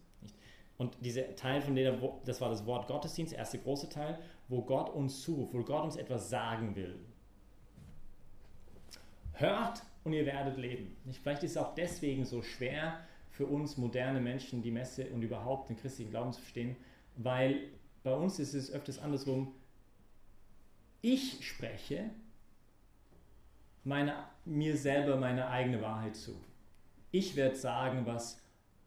Und 0.76 0.96
dieser 1.00 1.36
Teil 1.36 1.60
von 1.62 1.76
der, 1.76 1.96
das 2.24 2.40
war 2.40 2.50
das 2.50 2.66
Wort 2.66 2.88
Gottesdienst, 2.88 3.32
der 3.32 3.38
erste 3.38 3.58
große 3.58 3.88
Teil, 3.88 4.18
wo 4.48 4.62
Gott 4.62 4.90
uns 4.90 5.22
zuruft, 5.22 5.54
wo 5.54 5.62
Gott 5.62 5.84
uns 5.84 5.96
etwas 5.96 6.28
sagen 6.28 6.74
will. 6.74 6.98
Hört 9.34 9.82
und 10.02 10.12
ihr 10.12 10.26
werdet 10.26 10.56
leben. 10.56 10.96
Vielleicht 11.12 11.44
ist 11.44 11.52
es 11.52 11.56
auch 11.56 11.74
deswegen 11.74 12.24
so 12.24 12.42
schwer 12.42 12.98
für 13.34 13.46
uns 13.46 13.76
moderne 13.76 14.20
Menschen 14.20 14.62
die 14.62 14.70
Messe 14.70 15.10
und 15.10 15.22
überhaupt 15.22 15.68
den 15.68 15.76
christlichen 15.76 16.10
Glauben 16.10 16.32
zu 16.32 16.40
verstehen, 16.40 16.76
weil 17.16 17.68
bei 18.04 18.14
uns 18.14 18.38
ist 18.38 18.54
es 18.54 18.70
öfters 18.70 19.00
andersrum. 19.00 19.52
Ich 21.02 21.44
spreche 21.44 22.10
meine, 23.82 24.14
mir 24.44 24.76
selber 24.76 25.16
meine 25.16 25.48
eigene 25.48 25.82
Wahrheit 25.82 26.14
zu. 26.14 26.36
Ich 27.10 27.34
werde 27.34 27.56
sagen, 27.56 28.06
was 28.06 28.40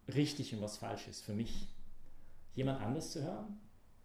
richtig 0.07 0.55
und 0.55 0.61
was 0.61 0.77
falsch 0.77 1.09
ist 1.09 1.25
für 1.25 1.33
mich 1.33 1.67
jemand 2.55 2.81
anders 2.81 3.11
zu 3.11 3.23
hören 3.23 3.59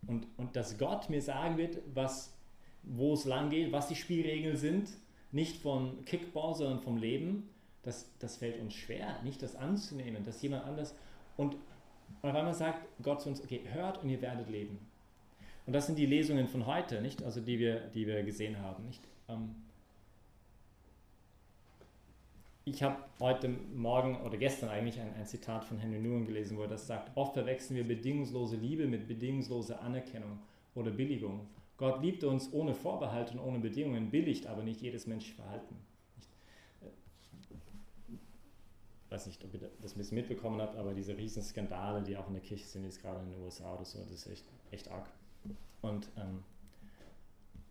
und, 0.08 0.26
und 0.36 0.56
dass 0.56 0.76
Gott 0.76 1.08
mir 1.08 1.22
sagen 1.22 1.56
wird, 1.56 1.78
was, 1.94 2.36
wo 2.82 3.14
es 3.14 3.24
lang 3.26 3.48
geht, 3.48 3.70
was 3.70 3.86
die 3.86 3.94
Spielregeln 3.94 4.56
sind, 4.56 4.90
nicht 5.30 5.62
von 5.62 6.04
Kickball, 6.04 6.54
sondern 6.56 6.80
vom 6.80 6.96
Leben, 6.96 7.48
das, 7.82 8.10
das 8.18 8.36
fällt 8.36 8.60
uns 8.60 8.74
schwer, 8.74 9.20
nicht 9.22 9.42
das 9.42 9.56
anzunehmen, 9.56 10.24
dass 10.24 10.42
jemand 10.42 10.64
anders 10.64 10.94
und 11.36 11.56
auf 12.20 12.34
einmal 12.34 12.54
sagt 12.54 12.86
Gott 13.02 13.22
zu 13.22 13.28
uns, 13.28 13.42
okay, 13.42 13.60
hört 13.72 14.02
und 14.02 14.10
ihr 14.10 14.20
werdet 14.20 14.48
leben. 14.48 14.78
Und 15.66 15.72
das 15.72 15.86
sind 15.86 15.98
die 15.98 16.06
Lesungen 16.06 16.48
von 16.48 16.66
heute, 16.66 17.00
nicht? 17.00 17.22
Also 17.22 17.40
die 17.40 17.58
wir, 17.58 17.80
die 17.88 18.06
wir 18.06 18.22
gesehen 18.22 18.58
haben, 18.60 18.84
nicht? 18.84 19.02
Ähm, 19.28 19.54
ich 22.64 22.82
habe 22.82 22.96
heute 23.18 23.48
Morgen 23.48 24.20
oder 24.20 24.36
gestern 24.36 24.68
eigentlich 24.68 25.00
ein, 25.00 25.12
ein 25.14 25.26
Zitat 25.26 25.64
von 25.64 25.78
Henry 25.78 25.98
Nguyen 25.98 26.26
gelesen, 26.26 26.56
wo 26.56 26.62
er 26.62 26.68
das 26.68 26.86
sagt, 26.86 27.16
oft 27.16 27.34
verwechseln 27.34 27.76
wir 27.76 27.86
bedingungslose 27.86 28.56
Liebe 28.56 28.86
mit 28.86 29.08
bedingungsloser 29.08 29.80
Anerkennung 29.82 30.38
oder 30.74 30.90
Billigung. 30.90 31.48
Gott 31.76 32.00
liebt 32.02 32.22
uns 32.22 32.52
ohne 32.52 32.74
Vorbehalt 32.74 33.32
und 33.32 33.40
ohne 33.40 33.58
Bedingungen, 33.58 34.10
billigt 34.10 34.46
aber 34.46 34.62
nicht 34.62 34.80
jedes 34.80 35.06
menschliche 35.08 35.34
Verhalten. 35.36 35.76
Ich 36.20 36.28
äh, 36.86 36.90
weiß 39.12 39.26
nicht, 39.26 39.44
ob 39.44 39.52
ihr 39.54 39.70
das 39.80 39.94
ein 39.94 39.98
bisschen 39.98 40.16
mitbekommen 40.16 40.60
habt, 40.60 40.76
aber 40.76 40.94
diese 40.94 41.16
riesen 41.16 41.42
Skandale, 41.42 42.02
die 42.02 42.16
auch 42.16 42.26
in 42.28 42.34
der 42.34 42.42
Kirche 42.42 42.64
sind, 42.64 42.84
jetzt 42.84 43.00
gerade 43.00 43.20
in 43.20 43.30
den 43.30 43.42
USA 43.42 43.74
oder 43.74 43.84
so, 43.84 43.98
das 43.98 44.10
ist 44.10 44.26
echt, 44.26 44.44
echt 44.70 44.88
arg. 44.88 45.06
Und, 45.82 46.08
ähm, 46.16 46.42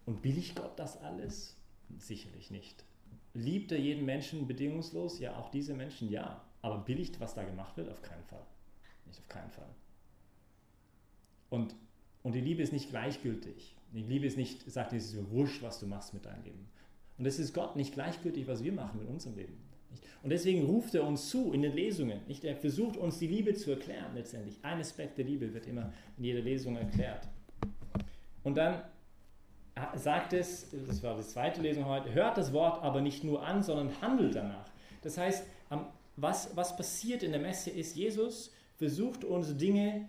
und 0.06 0.22
billigt 0.22 0.56
Gott 0.56 0.78
das 0.78 1.02
alles? 1.02 1.56
Sicherlich 1.98 2.52
nicht. 2.52 2.86
Liebt 3.34 3.72
er 3.72 3.80
jeden 3.80 4.06
Menschen 4.06 4.48
bedingungslos? 4.48 5.20
Ja, 5.20 5.38
auch 5.38 5.50
diese 5.50 5.74
Menschen, 5.74 6.10
ja. 6.10 6.42
Aber 6.62 6.78
billigt, 6.80 7.20
was 7.20 7.34
da 7.34 7.44
gemacht 7.44 7.76
wird? 7.78 7.90
Auf 7.90 8.02
keinen 8.02 8.24
Fall. 8.26 8.46
Nicht 9.08 9.20
auf 9.20 9.28
keinen 9.28 9.52
Fall. 9.52 9.70
Und, 11.50 11.76
und 12.24 12.34
die 12.34 12.42
Liebe 12.42 12.62
ist 12.62 12.72
nicht 12.72 12.90
gleichgültig. 12.90 13.76
Die 13.94 14.04
Liebe 14.04 14.26
ist 14.26 14.38
nicht, 14.38 14.70
sagt, 14.70 14.94
es 14.94 15.14
ist 15.14 15.32
wurscht, 15.32 15.62
was 15.64 15.80
du 15.80 15.88
machst 15.88 16.14
mit 16.14 16.26
deinem 16.26 16.44
Leben. 16.44 16.70
Und 17.18 17.26
es 17.26 17.40
ist 17.40 17.54
Gott 17.54 17.76
nicht 17.76 17.94
gleichgültig, 17.94 18.48
was 18.48 18.64
wir 18.64 18.72
machen 18.72 19.00
mit 19.00 19.10
unserem 19.10 19.36
Leben. 19.36 19.71
Und 20.24 20.30
deswegen 20.30 20.66
ruft 20.66 20.94
er 20.94 21.04
uns 21.04 21.30
zu 21.30 21.52
in 21.52 21.62
den 21.64 21.74
Lesungen. 21.74 22.20
Nicht? 22.28 22.44
Er 22.44 22.56
versucht 22.56 22.98
uns 22.98 23.18
die 23.18 23.28
Liebe 23.28 23.54
zu 23.54 23.72
erklären 23.72 24.14
letztendlich. 24.14 24.58
Ein 24.62 24.80
Aspekt 24.80 25.18
der 25.18 25.26
Liebe 25.26 25.54
wird 25.54 25.68
immer 25.68 25.92
in 26.18 26.24
jeder 26.24 26.42
Lesung 26.42 26.76
erklärt. 26.76 27.28
Und 28.44 28.56
dann 28.56 28.84
sagt 29.96 30.34
es, 30.34 30.68
das 30.88 31.02
war 31.02 31.18
die 31.18 31.24
zweite 31.24 31.62
Lesung 31.62 31.86
heute, 31.86 32.14
hört 32.14 32.38
das 32.38 32.54
Wort 32.54 32.84
aber 32.84 33.02
nicht 33.02 33.24
nur 33.24 33.46
an, 33.46 33.64
sondern 33.64 34.02
handelt 34.02 34.36
danach. 34.36 34.70
Das 35.02 35.18
heißt, 35.18 35.46
was, 36.18 36.56
was 36.56 36.76
passiert 36.76 37.24
in 37.24 37.32
der 37.32 37.42
Messe 37.42 37.72
ist, 37.72 37.96
Jesus 37.96 38.52
versucht 38.78 39.24
uns 39.24 39.58
Dinge 39.58 40.08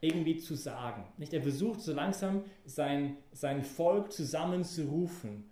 irgendwie 0.00 0.38
zu 0.38 0.54
sagen. 0.54 1.04
Nicht? 1.18 1.32
Er 1.32 1.42
versucht 1.42 1.80
so 1.80 1.92
langsam 1.92 2.44
sein, 2.64 3.16
sein 3.32 3.62
Volk 3.62 4.12
zusammenzurufen. 4.12 5.50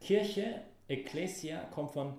Kirche, 0.00 0.62
Ecclesia, 0.88 1.60
kommt 1.72 1.92
von 1.92 2.14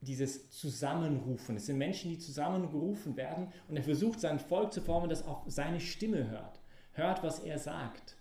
dieses 0.00 0.50
Zusammenrufen. 0.50 1.56
Es 1.56 1.66
sind 1.66 1.78
Menschen, 1.78 2.10
die 2.10 2.18
zusammengerufen 2.18 3.16
werden 3.16 3.52
und 3.68 3.76
er 3.76 3.82
versucht 3.82 4.20
sein 4.20 4.38
Volk 4.38 4.72
zu 4.72 4.80
formen, 4.80 5.10
das 5.10 5.26
auch 5.26 5.42
seine 5.46 5.80
Stimme 5.80 6.30
hört. 6.30 6.60
Hört, 6.92 7.22
was 7.22 7.40
er 7.40 7.58
sagt. 7.58 8.16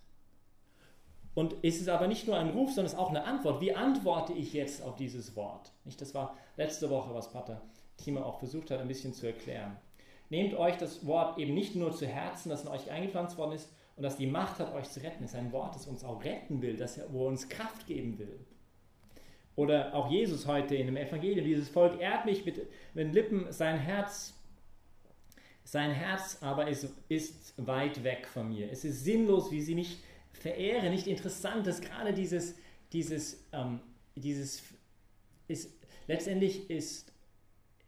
Und 1.33 1.55
es 1.61 1.79
ist 1.79 1.89
aber 1.89 2.07
nicht 2.07 2.27
nur 2.27 2.37
ein 2.37 2.49
Ruf, 2.49 2.69
sondern 2.69 2.87
es 2.87 2.93
ist 2.93 2.99
auch 2.99 3.09
eine 3.09 3.23
Antwort. 3.23 3.61
Wie 3.61 3.73
antworte 3.73 4.33
ich 4.33 4.53
jetzt 4.53 4.81
auf 4.83 4.95
dieses 4.95 5.35
Wort? 5.35 5.71
Nicht, 5.85 6.01
das 6.01 6.13
war 6.13 6.35
letzte 6.57 6.89
Woche, 6.89 7.13
was 7.13 7.31
Pater 7.31 7.61
Thima 7.97 8.25
auch 8.25 8.39
versucht 8.39 8.71
hat, 8.71 8.79
ein 8.79 8.87
bisschen 8.87 9.13
zu 9.13 9.27
erklären. 9.27 9.77
Nehmt 10.29 10.53
euch 10.53 10.77
das 10.77 11.05
Wort 11.05 11.37
eben 11.37 11.53
nicht 11.53 11.75
nur 11.75 11.95
zu 11.95 12.05
Herzen, 12.05 12.49
das 12.49 12.63
in 12.63 12.69
euch 12.69 12.91
eingepflanzt 12.91 13.37
worden 13.37 13.53
ist 13.53 13.69
und 13.95 14.03
das 14.03 14.17
die 14.17 14.27
Macht 14.27 14.59
hat, 14.59 14.73
euch 14.73 14.89
zu 14.89 15.01
retten. 15.01 15.23
Es 15.23 15.31
ist 15.31 15.37
ein 15.37 15.51
Wort, 15.51 15.75
das 15.75 15.87
uns 15.87 16.03
auch 16.03 16.23
retten 16.23 16.61
will, 16.61 16.77
das 16.77 16.99
wo 17.11 17.27
uns 17.27 17.49
Kraft 17.49 17.87
geben 17.87 18.19
will. 18.19 18.45
Oder 19.59 19.93
auch 19.93 20.09
Jesus 20.09 20.47
heute 20.47 20.73
in 20.77 20.85
dem 20.85 20.95
Evangelium, 20.95 21.45
dieses 21.45 21.67
Volk 21.67 21.99
ehrt 21.99 22.23
mich 22.23 22.45
mit, 22.45 22.65
mit 22.93 23.13
Lippen, 23.13 23.51
sein 23.51 23.77
Herz, 23.77 24.33
sein 25.65 25.91
Herz 25.91 26.37
aber 26.39 26.69
ist, 26.69 26.93
ist 27.09 27.53
weit 27.57 28.05
weg 28.05 28.25
von 28.25 28.47
mir. 28.47 28.71
Es 28.71 28.85
ist 28.85 29.03
sinnlos, 29.03 29.51
wie 29.51 29.61
sie 29.61 29.75
mich 29.75 29.97
verehre, 30.31 30.89
nicht 30.89 31.07
interessant, 31.07 31.67
dass 31.67 31.81
gerade 31.81 32.13
dieses, 32.13 32.55
dieses, 32.93 33.49
ähm, 33.51 33.81
dieses 34.15 34.63
ist, 35.49 35.77
letztendlich 36.07 36.69
ist 36.69 37.11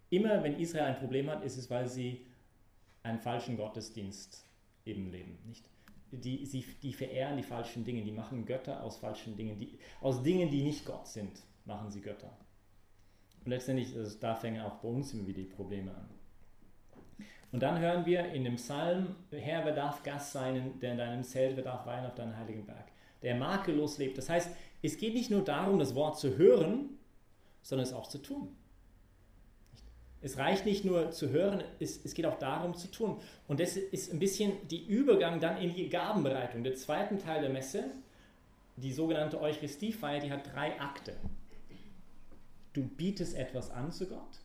immer, 0.09 0.43
wenn 0.43 0.59
Israel 0.59 0.87
ein 0.87 0.99
Problem 0.99 1.29
hat, 1.29 1.41
ist 1.45 1.55
es, 1.55 1.69
weil 1.69 1.87
sie 1.87 2.25
einen 3.01 3.19
falschen 3.19 3.55
Gottesdienst 3.55 4.45
eben 4.85 5.09
leben, 5.09 5.39
nicht? 5.47 5.63
Die, 6.11 6.45
sie, 6.45 6.65
die 6.83 6.91
verehren 6.91 7.37
die 7.37 7.43
falschen 7.43 7.85
Dinge, 7.85 8.03
die 8.03 8.11
machen 8.11 8.45
Götter 8.45 8.83
aus 8.83 8.97
falschen 8.97 9.37
Dingen, 9.37 9.57
die, 9.57 9.79
aus 10.01 10.21
Dingen, 10.21 10.51
die 10.51 10.63
nicht 10.63 10.83
Gott 10.83 11.07
sind, 11.07 11.31
machen 11.65 11.89
sie 11.91 12.01
Götter. 12.01 12.31
Und 13.43 13.49
letztendlich, 13.49 13.95
also 13.95 14.17
da 14.19 14.35
fängen 14.35 14.61
auch 14.61 14.75
bei 14.75 14.87
uns 14.87 15.13
immer 15.13 15.27
wieder 15.27 15.41
die 15.41 15.47
Probleme 15.47 15.91
an. 15.91 16.09
Und 17.51 17.61
dann 17.61 17.79
hören 17.79 18.05
wir 18.05 18.31
in 18.31 18.43
dem 18.43 18.55
Psalm, 18.55 19.15
Herr, 19.31 19.65
wer 19.65 19.73
darf 19.73 20.03
Gast 20.03 20.31
sein, 20.31 20.79
der 20.79 20.93
in 20.93 20.97
deinem 20.97 21.23
Zelt, 21.23 21.57
wer 21.57 21.63
darf 21.63 21.85
weihen 21.85 22.05
auf 22.05 22.15
deinem 22.15 22.37
heiligen 22.37 22.65
Berg, 22.65 22.85
der 23.21 23.35
makellos 23.35 23.97
lebt. 23.97 24.17
Das 24.17 24.29
heißt, 24.29 24.51
es 24.81 24.97
geht 24.97 25.13
nicht 25.13 25.31
nur 25.31 25.43
darum, 25.43 25.77
das 25.77 25.95
Wort 25.95 26.17
zu 26.17 26.37
hören, 26.37 26.97
sondern 27.61 27.85
es 27.85 27.93
auch 27.93 28.07
zu 28.07 28.19
tun. 28.19 28.55
Es 30.21 30.37
reicht 30.37 30.65
nicht 30.65 30.85
nur 30.85 31.11
zu 31.11 31.29
hören, 31.29 31.63
es, 31.79 32.05
es 32.05 32.13
geht 32.13 32.27
auch 32.27 32.37
darum 32.37 32.75
zu 32.75 32.89
tun. 32.89 33.17
Und 33.47 33.59
das 33.59 33.75
ist 33.75 34.13
ein 34.13 34.19
bisschen 34.19 34.53
die 34.69 34.85
Übergang 34.85 35.39
dann 35.39 35.57
in 35.57 35.73
die 35.73 35.89
Gabenbereitung. 35.89 36.63
Der 36.63 36.75
zweite 36.75 37.17
Teil 37.17 37.41
der 37.41 37.49
Messe, 37.49 37.85
die 38.77 38.93
sogenannte 38.93 39.41
Eucharistiefeier, 39.41 40.19
die 40.19 40.31
hat 40.31 40.53
drei 40.53 40.79
Akte. 40.79 41.15
Du 42.73 42.83
bietest 42.83 43.35
etwas 43.35 43.69
an 43.69 43.91
zu 43.91 44.07
Gott. 44.07 44.39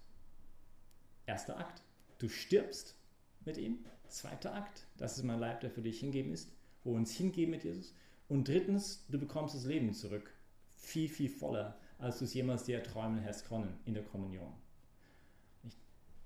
Erster 1.27 1.59
Akt. 1.59 1.83
Du 2.19 2.29
stirbst 2.29 2.97
mit 3.45 3.57
ihm. 3.57 3.85
Zweiter 4.09 4.55
Akt. 4.55 4.87
Das 4.97 5.17
ist 5.17 5.25
mein 5.25 5.39
Leib, 5.39 5.61
der 5.61 5.71
für 5.71 5.83
dich 5.83 6.01
hingeben 6.01 6.33
ist, 6.33 6.51
wo 6.83 6.93
wir 6.93 6.97
uns 6.97 7.13
hingeben 7.13 7.53
mit 7.53 7.65
Jesus. 7.65 7.95
Und 8.29 8.49
drittens, 8.49 9.05
du 9.09 9.19
bekommst 9.19 9.55
das 9.55 9.65
Leben 9.65 9.93
zurück. 9.95 10.33
Viel, 10.77 11.09
viel 11.09 11.29
voller, 11.29 11.79
als 11.99 12.19
du 12.19 12.25
es 12.25 12.35
jemals 12.35 12.65
dir 12.65 12.79
erträumen 12.79 13.25
hast 13.25 13.47
können 13.49 13.79
in 13.85 13.95
der 13.95 14.03
Kommunion. 14.05 14.53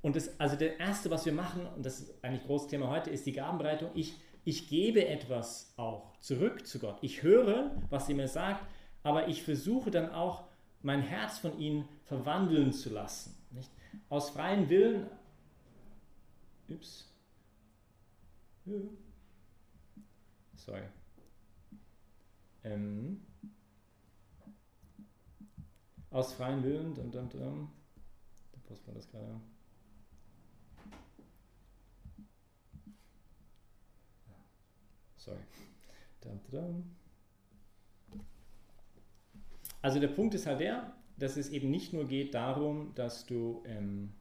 Und 0.02 0.16
das, 0.16 0.38
also 0.40 0.56
das 0.56 0.70
Erste, 0.78 1.10
was 1.10 1.26
wir 1.26 1.32
machen, 1.32 1.66
und 1.66 1.84
das 1.84 2.00
ist 2.00 2.24
eigentlich 2.24 2.46
großes 2.46 2.68
Thema 2.68 2.88
heute, 2.88 3.10
ist 3.10 3.26
die 3.26 3.32
Gabenbereitung. 3.32 3.90
Ich, 3.94 4.14
ich 4.44 4.68
gebe 4.68 5.06
etwas 5.06 5.74
auch 5.76 6.18
zurück 6.20 6.66
zu 6.66 6.78
Gott. 6.78 6.98
Ich 7.02 7.22
höre, 7.22 7.70
was 7.90 8.08
er 8.08 8.14
mir 8.14 8.28
sagt, 8.28 8.66
aber 9.02 9.28
ich 9.28 9.42
versuche 9.42 9.90
dann 9.90 10.10
auch, 10.10 10.49
mein 10.82 11.02
Herz 11.02 11.38
von 11.38 11.58
ihm 11.58 11.84
verwandeln 12.04 12.72
zu 12.72 12.90
lassen. 12.90 13.34
Nicht? 13.50 13.70
Aus 14.08 14.30
freiem 14.30 14.68
Willen. 14.68 15.06
Ups. 16.68 17.12
Sorry. 20.54 20.82
Ähm, 22.62 23.20
aus 26.10 26.32
freiem 26.34 26.62
Willen. 26.62 26.94
Dum, 26.94 27.10
dum, 27.10 27.28
dum. 27.28 27.72
Was 28.68 28.86
war 28.86 28.94
das 28.94 29.08
gerade? 29.08 29.40
Sorry. 35.16 35.40
Also 39.82 39.98
der 39.98 40.08
Punkt 40.08 40.34
ist 40.34 40.46
halt 40.46 40.60
der, 40.60 40.94
dass 41.16 41.36
es 41.36 41.48
eben 41.50 41.70
nicht 41.70 41.92
nur 41.92 42.06
geht 42.06 42.34
darum, 42.34 42.94
dass 42.94 43.26
du, 43.26 43.62
ähm, 43.66 44.12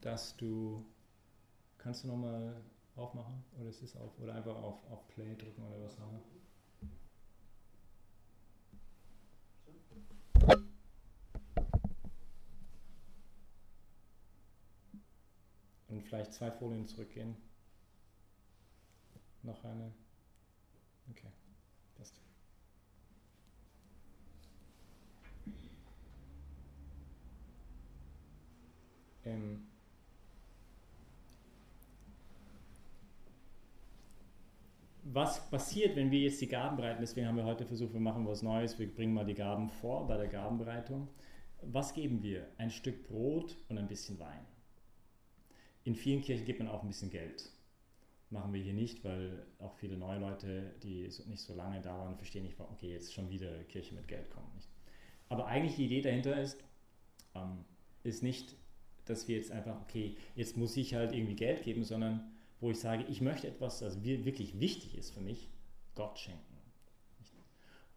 dass 0.00 0.36
du, 0.36 0.84
kannst 1.78 2.04
du 2.04 2.08
nochmal 2.08 2.60
aufmachen 2.96 3.44
oder 3.58 3.68
ist 3.68 3.96
auf 3.96 4.18
oder 4.18 4.34
einfach 4.34 4.56
auf, 4.56 4.78
auf 4.90 5.06
Play 5.08 5.34
drücken 5.36 5.62
oder 5.62 5.84
was 5.84 5.98
auch 5.98 6.12
Und 15.88 16.02
vielleicht 16.02 16.34
zwei 16.34 16.50
Folien 16.50 16.86
zurückgehen. 16.86 17.34
Noch 19.42 19.64
eine. 19.64 19.90
Okay, 21.10 21.28
passt. 21.96 22.20
Ähm 29.28 29.66
was 35.04 35.48
passiert, 35.50 35.96
wenn 35.96 36.10
wir 36.10 36.20
jetzt 36.20 36.40
die 36.40 36.48
Gaben 36.48 36.76
bereiten? 36.76 37.00
Deswegen 37.00 37.26
haben 37.26 37.36
wir 37.36 37.44
heute 37.44 37.64
versucht, 37.64 37.92
wir 37.92 38.00
machen 38.00 38.26
was 38.26 38.42
Neues, 38.42 38.78
wir 38.78 38.92
bringen 38.94 39.14
mal 39.14 39.24
die 39.24 39.34
Gaben 39.34 39.68
vor 39.68 40.06
bei 40.06 40.16
der 40.16 40.28
Gabenbereitung. 40.28 41.08
Was 41.62 41.94
geben 41.94 42.22
wir? 42.22 42.46
Ein 42.58 42.70
Stück 42.70 43.08
Brot 43.08 43.56
und 43.68 43.78
ein 43.78 43.88
bisschen 43.88 44.18
Wein. 44.18 44.44
In 45.84 45.94
vielen 45.94 46.20
Kirchen 46.20 46.44
gibt 46.44 46.58
man 46.58 46.68
auch 46.68 46.82
ein 46.82 46.88
bisschen 46.88 47.10
Geld 47.10 47.50
machen 48.30 48.52
wir 48.52 48.60
hier 48.60 48.74
nicht, 48.74 49.04
weil 49.04 49.46
auch 49.58 49.74
viele 49.74 49.96
neue 49.96 50.18
Leute, 50.18 50.74
die 50.82 51.08
nicht 51.26 51.40
so 51.42 51.54
lange 51.54 51.80
da 51.80 51.98
waren, 51.98 52.16
verstehen 52.16 52.44
nicht, 52.44 52.58
okay, 52.60 52.92
jetzt 52.92 53.14
schon 53.14 53.30
wieder 53.30 53.64
Kirche 53.64 53.94
mit 53.94 54.06
Geld 54.06 54.30
kommt. 54.30 54.68
Aber 55.28 55.46
eigentlich 55.46 55.76
die 55.76 55.86
Idee 55.86 56.02
dahinter 56.02 56.40
ist, 56.40 56.62
ähm, 57.34 57.64
ist 58.02 58.22
nicht, 58.22 58.56
dass 59.08 59.28
wir 59.28 59.36
jetzt 59.36 59.50
einfach, 59.50 59.80
okay, 59.82 60.16
jetzt 60.34 60.56
muss 60.56 60.76
ich 60.76 60.94
halt 60.94 61.12
irgendwie 61.12 61.36
Geld 61.36 61.62
geben, 61.62 61.84
sondern 61.84 62.32
wo 62.60 62.70
ich 62.70 62.80
sage, 62.80 63.04
ich 63.08 63.20
möchte 63.20 63.46
etwas, 63.48 63.78
das 63.80 64.02
wirklich 64.02 64.60
wichtig 64.60 64.96
ist 64.96 65.10
für 65.10 65.20
mich, 65.20 65.48
Gott 65.94 66.18
schenken. 66.18 66.42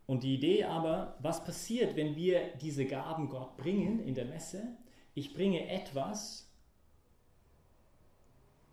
Und 0.05 0.23
die 0.23 0.35
Idee 0.35 0.65
aber, 0.65 1.15
was 1.21 1.43
passiert, 1.45 1.95
wenn 1.95 2.15
wir 2.15 2.55
diese 2.57 2.85
Gaben 2.85 3.29
Gott 3.29 3.55
bringen 3.57 3.99
in 3.99 4.13
der 4.13 4.25
Messe? 4.25 4.77
Ich 5.13 5.33
bringe 5.33 5.67
etwas 5.69 6.49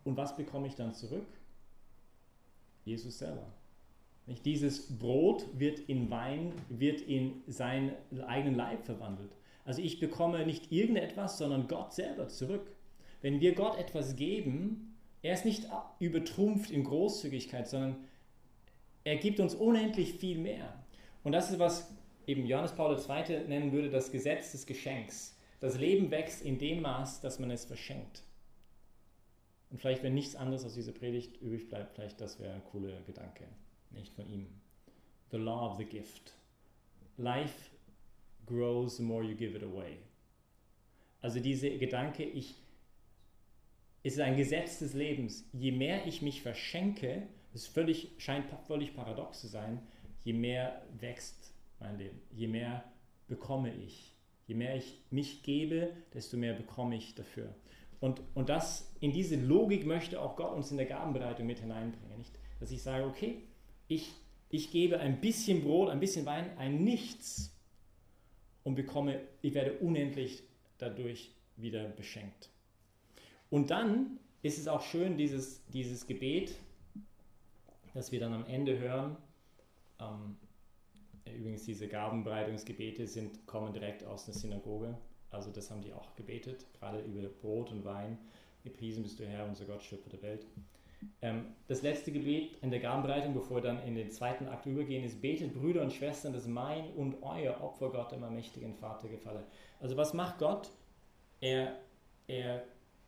und 0.05 0.17
was 0.17 0.37
bekomme 0.37 0.67
ich 0.67 0.75
dann 0.75 0.95
zurück? 0.95 1.27
Jesus 2.85 3.19
selber. 3.19 3.53
Dieses 4.45 4.99
Brot 4.99 5.47
wird 5.59 5.79
in 5.81 6.11
Wein, 6.11 6.53
wird 6.69 7.01
in 7.03 7.43
seinen 7.47 7.93
eigenen 8.27 8.57
Leib 8.57 8.85
verwandelt. 8.85 9.37
Also 9.69 9.83
ich 9.83 10.01
bekomme 10.01 10.47
nicht 10.47 10.73
irgendetwas, 10.73 11.37
sondern 11.37 11.69
Gott 11.69 11.93
selber 11.93 12.27
zurück. 12.29 12.75
Wenn 13.21 13.43
wir 13.43 13.55
Gott 13.55 13.79
etwas 13.79 14.17
geben, 14.17 14.97
er 15.21 15.35
ist 15.35 15.45
nicht 15.45 15.69
übertrumpft 15.99 16.71
in 16.71 16.85
Großzügigkeit, 16.85 17.69
sondern 17.69 17.97
er 19.05 19.17
gibt 19.17 19.41
uns 19.41 19.55
unendlich 19.55 20.15
viel 20.15 20.39
mehr. 20.39 20.73
Und 21.23 21.33
das 21.33 21.51
ist, 21.51 21.59
was 21.59 21.93
eben 22.27 22.47
Johannes 22.47 22.73
Paul 22.73 22.97
II. 22.97 23.47
nennen 23.47 23.71
würde, 23.73 23.91
das 23.91 24.11
Gesetz 24.11 24.53
des 24.53 24.65
Geschenks. 24.65 25.37
Das 25.61 25.79
Leben 25.79 26.11
wächst 26.11 26.41
in 26.41 26.59
dem 26.59 26.81
Maß, 26.81 27.21
dass 27.21 27.39
man 27.39 27.51
es 27.51 27.67
verschenkt. 27.67 28.23
Und 29.69 29.81
vielleicht, 29.81 30.03
wenn 30.03 30.15
nichts 30.15 30.35
anderes 30.35 30.65
aus 30.65 30.73
dieser 30.73 30.93
Predigt 30.93 31.43
übrig 31.43 31.69
bleibt, 31.69 31.95
vielleicht 31.95 32.23
das 32.23 32.41
wäre 32.41 32.55
ein 32.55 32.65
cooler 32.65 33.03
Gedanke, 33.03 33.45
nicht 33.91 34.15
von 34.15 34.27
ihm. 34.33 34.47
The 35.31 35.37
law 35.37 35.71
of 35.71 35.77
the 35.77 35.85
gift. 35.85 36.33
Life 37.19 37.69
grows 38.49 38.97
the 38.97 39.03
more 39.03 39.23
you 39.23 39.35
give 39.35 39.57
it 39.57 39.63
away. 39.63 39.99
Also 41.21 41.41
dieser 41.41 41.71
Gedanke, 41.71 42.25
ich, 42.25 42.55
es 44.03 44.15
ist 44.15 44.21
ein 44.21 44.37
Gesetz 44.37 44.79
des 44.79 44.95
Lebens. 44.95 45.49
Je 45.53 45.73
mehr 45.73 46.07
ich 46.07 46.23
mich 46.23 46.43
verschenke, 46.43 47.27
es 47.53 47.67
völlig, 47.67 48.13
scheint 48.19 48.47
völlig 48.67 48.95
paradox 48.95 49.41
zu 49.41 49.49
sein, 49.49 49.81
je 50.25 50.33
mehr 50.33 50.83
wächst 50.99 51.53
mein 51.81 51.99
Leben, 51.99 52.21
je 52.31 52.47
mehr 52.47 52.85
bekomme 53.27 53.75
ich. 53.75 54.15
Je 54.47 54.55
mehr 54.55 54.77
ich 54.77 55.03
mich 55.11 55.43
gebe, 55.43 55.93
desto 56.15 56.39
mehr 56.39 56.55
bekomme 56.55 56.97
ich 56.97 57.15
dafür. 57.15 57.55
Und, 58.01 58.23
und 58.35 58.49
das, 58.49 58.91
in 59.01 59.13
diese 59.13 59.37
Logik 59.37 59.85
möchte 59.85 60.23
auch 60.23 60.37
Gott 60.37 60.55
uns 60.55 60.71
in 60.71 60.79
der 60.79 60.87
Gabenbereitung 60.87 61.47
mit 61.47 61.59
hineinbringen. 61.59 62.17
Nicht? 62.17 62.39
Dass 62.61 62.71
ich 62.71 62.83
sage, 62.83 63.05
okay, 63.05 63.43
ich, 63.89 64.11
ich 64.49 64.71
gebe 64.71 65.01
ein 65.01 65.21
bisschen 65.21 65.63
Brot, 65.63 65.91
ein 65.91 66.01
bisschen 66.01 66.25
Wein, 66.25 66.57
ein 66.57 66.83
Nichts 66.83 67.58
und 68.69 68.75
bekomme, 68.75 69.19
ich 69.41 69.55
werde 69.55 69.79
unendlich 69.79 70.43
dadurch 70.77 71.35
wieder 71.57 71.89
beschenkt. 71.89 72.51
Und 73.49 73.71
dann 73.71 74.19
ist 74.43 74.59
es 74.59 74.69
auch 74.69 74.83
schön, 74.83 75.17
dieses, 75.17 75.65
dieses 75.69 76.07
Gebet, 76.07 76.55
das 77.95 78.13
wir 78.13 78.21
dann 78.21 78.35
am 78.35 78.45
Ende 78.45 78.79
hören. 78.79 79.17
Ähm, 79.99 80.37
übrigens, 81.35 81.65
diese 81.65 81.89
Gabenbereitungsgebete 81.89 83.07
sind, 83.07 83.47
kommen 83.47 83.73
direkt 83.73 84.05
aus 84.05 84.27
der 84.27 84.35
Synagoge. 84.35 84.99
Also 85.31 85.51
das 85.51 85.71
haben 85.71 85.81
die 85.81 85.95
auch 85.95 86.15
gebetet, 86.15 86.67
gerade 86.79 87.01
über 87.01 87.23
Brot 87.23 87.71
und 87.71 87.87
Wein. 87.87 88.19
Gepriesen 88.65 89.03
bist 89.03 89.19
du 89.19 89.27
Herr, 89.27 89.47
unser 89.47 89.65
Gott, 89.65 89.83
Schöpfer 89.83 90.11
der 90.11 90.21
Welt. 90.21 90.47
Ähm, 91.23 91.47
das 91.69 91.83
letzte 91.83 92.13
Gebet 92.13 92.59
in 92.63 92.71
der 92.71 92.81
Gabenbereitung, 92.81 93.35
bevor 93.35 93.59
wir 93.59 93.63
dann 93.63 93.83
in 93.85 93.95
den 93.95 94.11
zweiten 94.11 94.47
Akt 94.49 94.67
übergehen, 94.67 95.05
ist, 95.05 95.21
betet 95.21 95.55
Brüder 95.55 95.83
und 95.83 95.93
Schwestern, 95.93 96.33
dass 96.33 96.47
mein 96.47 96.91
und 96.95 97.23
euer 97.23 97.61
Opfer 97.61 97.91
Gott, 97.91 98.13
dem 98.13 98.21
mächtigen 98.35 98.75
Vater, 98.75 99.09
gefalle. 99.09 99.45
Also 99.81 99.97
was 99.97 100.15
macht 100.15 100.39
Gott? 100.39 100.71
Er, 101.41 101.79
er, 102.27 102.65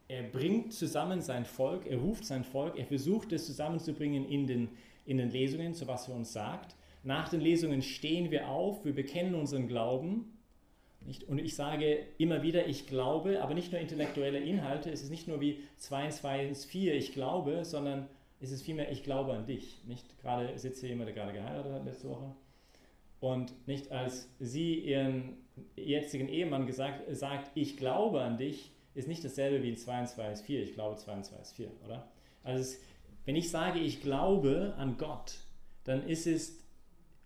er 0.08 0.22
bringt 0.22 0.72
zusammen 0.72 1.20
sein 1.20 1.44
Volk, 1.44 1.86
er 1.86 1.98
ruft 1.98 2.24
sein 2.24 2.44
Volk, 2.44 2.78
er 2.78 2.86
versucht 2.86 3.32
es 3.32 3.46
zusammenzubringen 3.46 4.28
in 4.28 4.46
den, 4.46 4.68
in 5.04 5.18
den 5.18 5.30
Lesungen, 5.30 5.74
so 5.74 5.86
was 5.86 6.08
er 6.08 6.14
uns 6.14 6.32
sagt. 6.32 6.76
Nach 7.02 7.28
den 7.28 7.40
Lesungen 7.40 7.82
stehen 7.82 8.30
wir 8.30 8.48
auf, 8.48 8.84
wir 8.84 8.94
bekennen 8.94 9.34
unseren 9.34 9.66
Glauben 9.66 10.39
nicht? 11.06 11.24
Und 11.24 11.38
ich 11.38 11.54
sage 11.56 11.98
immer 12.18 12.42
wieder, 12.42 12.66
ich 12.66 12.86
glaube, 12.86 13.42
aber 13.42 13.54
nicht 13.54 13.72
nur 13.72 13.80
intellektuelle 13.80 14.38
Inhalte, 14.38 14.90
es 14.90 15.02
ist 15.02 15.10
nicht 15.10 15.28
nur 15.28 15.40
wie 15.40 15.60
2 15.76 16.04
in 16.04 16.10
2 16.10 16.46
ist 16.46 16.64
4, 16.66 16.94
ich 16.94 17.12
glaube, 17.12 17.64
sondern 17.64 18.08
es 18.40 18.52
ist 18.52 18.62
vielmehr, 18.62 18.90
ich 18.90 19.02
glaube 19.02 19.32
an 19.34 19.46
dich. 19.46 19.82
Nicht? 19.86 20.18
Gerade 20.20 20.58
sitzt 20.58 20.80
hier 20.80 20.90
jemand, 20.90 21.08
der 21.08 21.14
gerade 21.14 21.32
geheiratet 21.32 21.72
hat 21.72 21.84
letzte 21.84 22.08
Woche. 22.08 22.34
Und 23.20 23.52
nicht 23.66 23.92
als 23.92 24.28
sie 24.38 24.78
ihren 24.78 25.36
jetzigen 25.76 26.28
Ehemann 26.28 26.66
gesagt, 26.66 27.02
sagt, 27.14 27.50
ich 27.54 27.76
glaube 27.76 28.22
an 28.22 28.38
dich, 28.38 28.72
ist 28.94 29.08
nicht 29.08 29.24
dasselbe 29.24 29.62
wie 29.62 29.74
2 29.74 30.00
in 30.00 30.06
2 30.06 30.32
ist 30.32 30.42
4, 30.42 30.62
ich 30.62 30.74
glaube 30.74 30.96
2 30.96 31.12
in 31.12 31.24
2 31.24 31.36
ist 31.36 31.52
4, 31.52 31.70
oder? 31.84 32.10
Also 32.42 32.60
es, 32.62 32.80
wenn 33.24 33.36
ich 33.36 33.50
sage, 33.50 33.78
ich 33.78 34.00
glaube 34.00 34.74
an 34.78 34.96
Gott, 34.96 35.34
dann 35.84 36.06
ist 36.06 36.26
es 36.26 36.58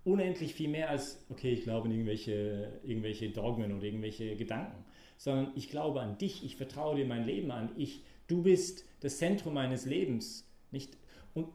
unendlich 0.04 0.54
viel 0.54 0.68
mehr 0.68 0.90
als, 0.90 1.24
okay, 1.30 1.52
ich 1.52 1.62
glaube 1.62 1.88
in 1.88 1.94
irgendwelche, 1.94 2.80
irgendwelche 2.82 3.30
Dogmen 3.30 3.72
oder 3.72 3.84
irgendwelche 3.84 4.36
Gedanken, 4.36 4.84
sondern 5.16 5.52
ich 5.54 5.70
glaube 5.70 6.00
an 6.00 6.18
dich, 6.18 6.44
ich 6.44 6.56
vertraue 6.56 6.96
dir 6.96 7.06
mein 7.06 7.24
Leben 7.24 7.50
an, 7.50 7.70
ich, 7.76 8.02
du 8.26 8.42
bist 8.42 8.84
das 9.00 9.18
Zentrum 9.18 9.54
meines 9.54 9.86
Lebens. 9.86 10.46
Nicht? 10.70 10.96
Und 11.32 11.48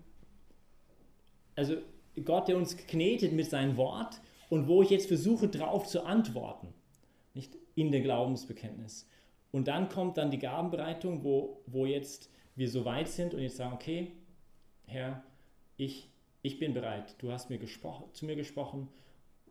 also 1.55 1.75
Gott, 2.23 2.47
der 2.47 2.57
uns 2.57 2.75
knetet 2.77 3.33
mit 3.33 3.49
seinem 3.49 3.77
Wort 3.77 4.19
und 4.49 4.67
wo 4.67 4.81
ich 4.81 4.89
jetzt 4.89 5.07
versuche, 5.07 5.47
darauf 5.47 5.87
zu 5.87 6.03
antworten, 6.03 6.73
nicht 7.33 7.55
in 7.75 7.91
der 7.91 8.01
Glaubensbekenntnis. 8.01 9.07
Und 9.51 9.67
dann 9.67 9.89
kommt 9.89 10.17
dann 10.17 10.31
die 10.31 10.39
Gabenbereitung, 10.39 11.23
wo, 11.23 11.61
wo 11.65 11.85
jetzt 11.85 12.29
wir 12.55 12.69
so 12.69 12.85
weit 12.85 13.07
sind 13.07 13.33
und 13.33 13.41
jetzt 13.41 13.57
sagen, 13.57 13.73
okay, 13.73 14.11
Herr, 14.85 15.23
ich, 15.77 16.09
ich 16.41 16.59
bin 16.59 16.73
bereit. 16.73 17.15
Du 17.19 17.31
hast 17.31 17.49
mir 17.49 17.59
zu 17.59 18.25
mir 18.25 18.35
gesprochen 18.35 18.87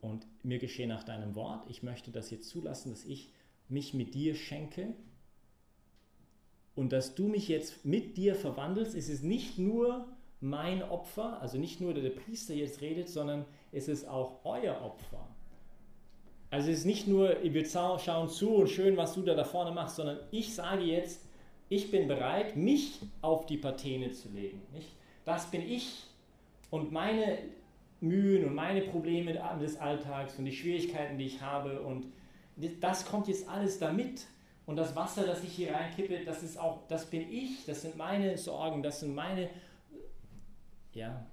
und 0.01 0.27
mir 0.43 0.59
geschehe 0.59 0.89
nach 0.89 1.05
deinem 1.05 1.35
Wort. 1.35 1.69
Ich 1.69 1.83
möchte 1.83 2.11
das 2.11 2.31
jetzt 2.31 2.49
zulassen, 2.49 2.91
dass 2.91 3.05
ich 3.05 3.31
mich 3.69 3.95
mit 3.95 4.15
dir 4.15 4.35
schenke 4.35 4.95
und 6.75 6.93
dass 6.93 7.15
du 7.15 7.29
mich 7.29 7.49
jetzt 7.49 7.85
mit 7.85 8.17
dir 8.17 8.35
verwandelst. 8.35 8.95
Es 8.95 9.09
ist 9.09 9.23
nicht 9.23 9.59
nur 9.59 10.07
mein 10.41 10.83
Opfer, 10.83 11.43
also 11.43 11.59
nicht 11.59 11.81
nur 11.81 11.93
der 11.93 12.11
Priester 12.11 12.55
jetzt 12.55 12.81
redet, 12.81 13.09
sondern 13.09 13.45
es 13.73 13.89
ist 13.89 14.07
auch 14.09 14.45
euer 14.45 14.81
Opfer. 14.81 15.29
Also 16.51 16.71
es 16.71 16.79
ist 16.79 16.85
nicht 16.87 17.07
nur, 17.07 17.37
wir 17.43 17.67
schauen 17.67 18.29
zu 18.31 18.55
und 18.55 18.71
schön, 18.71 18.97
was 18.97 19.15
du 19.15 19.23
da, 19.23 19.35
da 19.35 19.45
vorne 19.45 19.73
machst, 19.73 19.97
sondern 19.97 20.19
ich 20.31 20.55
sage 20.55 20.85
jetzt, 20.85 21.27
ich 21.69 21.91
bin 21.91 22.09
bereit, 22.09 22.57
mich 22.57 23.01
auf 23.21 23.45
die 23.45 23.59
Patene 23.59 24.13
zu 24.13 24.31
legen. 24.31 24.63
Nicht? 24.73 24.89
Das 25.27 25.51
bin 25.51 25.61
ich 25.61 26.05
und 26.71 26.93
meine 26.93 27.39
Mühen 28.01 28.45
und 28.45 28.55
meine 28.55 28.83
Probleme 28.83 29.35
des 29.61 29.77
Alltags 29.77 30.39
und 30.39 30.45
die 30.45 30.53
Schwierigkeiten, 30.53 31.19
die 31.19 31.27
ich 31.27 31.41
habe 31.41 31.81
und 31.81 32.07
das 32.81 33.07
kommt 33.07 33.29
jetzt 33.29 33.49
alles 33.49 33.79
damit. 33.79 34.27
Und 34.67 34.77
das 34.77 34.95
Wasser, 34.95 35.25
das 35.25 35.43
ich 35.43 35.53
hier 35.53 35.73
reinkippe, 35.73 36.25
das 36.27 36.43
ist 36.43 36.59
auch, 36.59 36.87
das 36.89 37.07
bin 37.07 37.33
ich, 37.33 37.65
das 37.65 37.83
sind 37.83 37.97
meine 37.97 38.37
Sorgen, 38.37 38.83
das 38.83 39.01
sind 39.01 39.15
meine, 39.15 39.49
ja, 40.93 41.25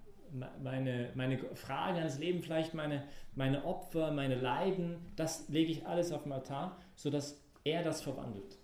meine, 0.62 1.12
meine 1.16 1.38
Fragen 1.54 1.98
ans 1.98 2.18
Leben, 2.18 2.42
vielleicht 2.42 2.74
meine, 2.74 3.04
meine 3.36 3.66
Opfer, 3.66 4.12
meine 4.12 4.36
Leiden, 4.36 4.98
das 5.18 5.50
lege 5.50 5.72
ich 5.72 5.86
alles 5.86 6.14
auf 6.14 6.24
den 6.24 6.32
Altar, 6.32 6.80
sodass 6.96 7.42
er 7.66 7.84
das 7.84 8.02
verwandelt. 8.02 8.58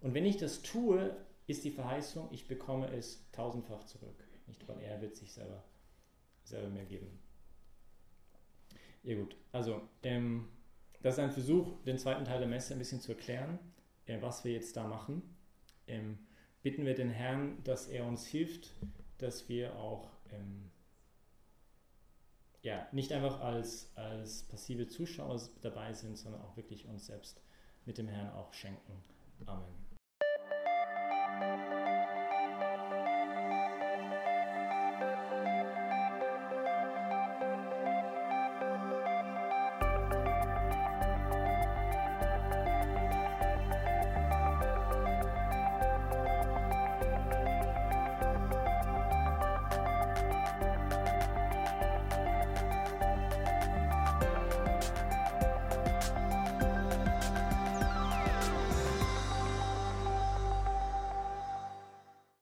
Und 0.00 0.14
wenn 0.14 0.26
ich 0.26 0.36
das 0.36 0.62
tue, 0.62 1.14
ist 1.46 1.64
die 1.64 1.70
Verheißung, 1.70 2.28
ich 2.32 2.48
bekomme 2.48 2.88
es 2.92 3.24
tausendfach 3.30 3.84
zurück. 3.84 4.24
Nicht, 4.48 4.66
weil 4.68 4.80
er 4.80 5.00
wird 5.00 5.14
sich 5.14 5.32
selber, 5.32 5.62
selber 6.44 6.68
mir 6.68 6.84
geben. 6.84 7.18
Ja 9.02 9.16
gut, 9.16 9.36
also 9.50 9.82
ähm, 10.02 10.48
das 11.02 11.14
ist 11.14 11.20
ein 11.20 11.32
Versuch, 11.32 11.82
den 11.84 11.98
zweiten 11.98 12.24
Teil 12.24 12.38
der 12.38 12.48
Messe 12.48 12.74
ein 12.74 12.78
bisschen 12.78 13.00
zu 13.00 13.12
erklären, 13.12 13.58
äh, 14.06 14.20
was 14.20 14.44
wir 14.44 14.52
jetzt 14.52 14.76
da 14.76 14.86
machen. 14.86 15.22
Ähm, 15.88 16.18
bitten 16.62 16.86
wir 16.86 16.94
den 16.94 17.10
Herrn, 17.10 17.62
dass 17.64 17.88
er 17.88 18.06
uns 18.06 18.24
hilft, 18.24 18.74
dass 19.18 19.48
wir 19.48 19.76
auch 19.76 20.10
ähm, 20.30 20.70
ja, 22.62 22.86
nicht 22.92 23.12
einfach 23.12 23.40
als, 23.40 23.90
als 23.96 24.44
passive 24.44 24.86
Zuschauer 24.86 25.40
dabei 25.60 25.92
sind, 25.92 26.16
sondern 26.16 26.42
auch 26.42 26.56
wirklich 26.56 26.86
uns 26.86 27.06
selbst 27.06 27.42
mit 27.84 27.98
dem 27.98 28.06
Herrn 28.06 28.30
auch 28.30 28.52
schenken. 28.52 29.02
Amen. 29.46 29.74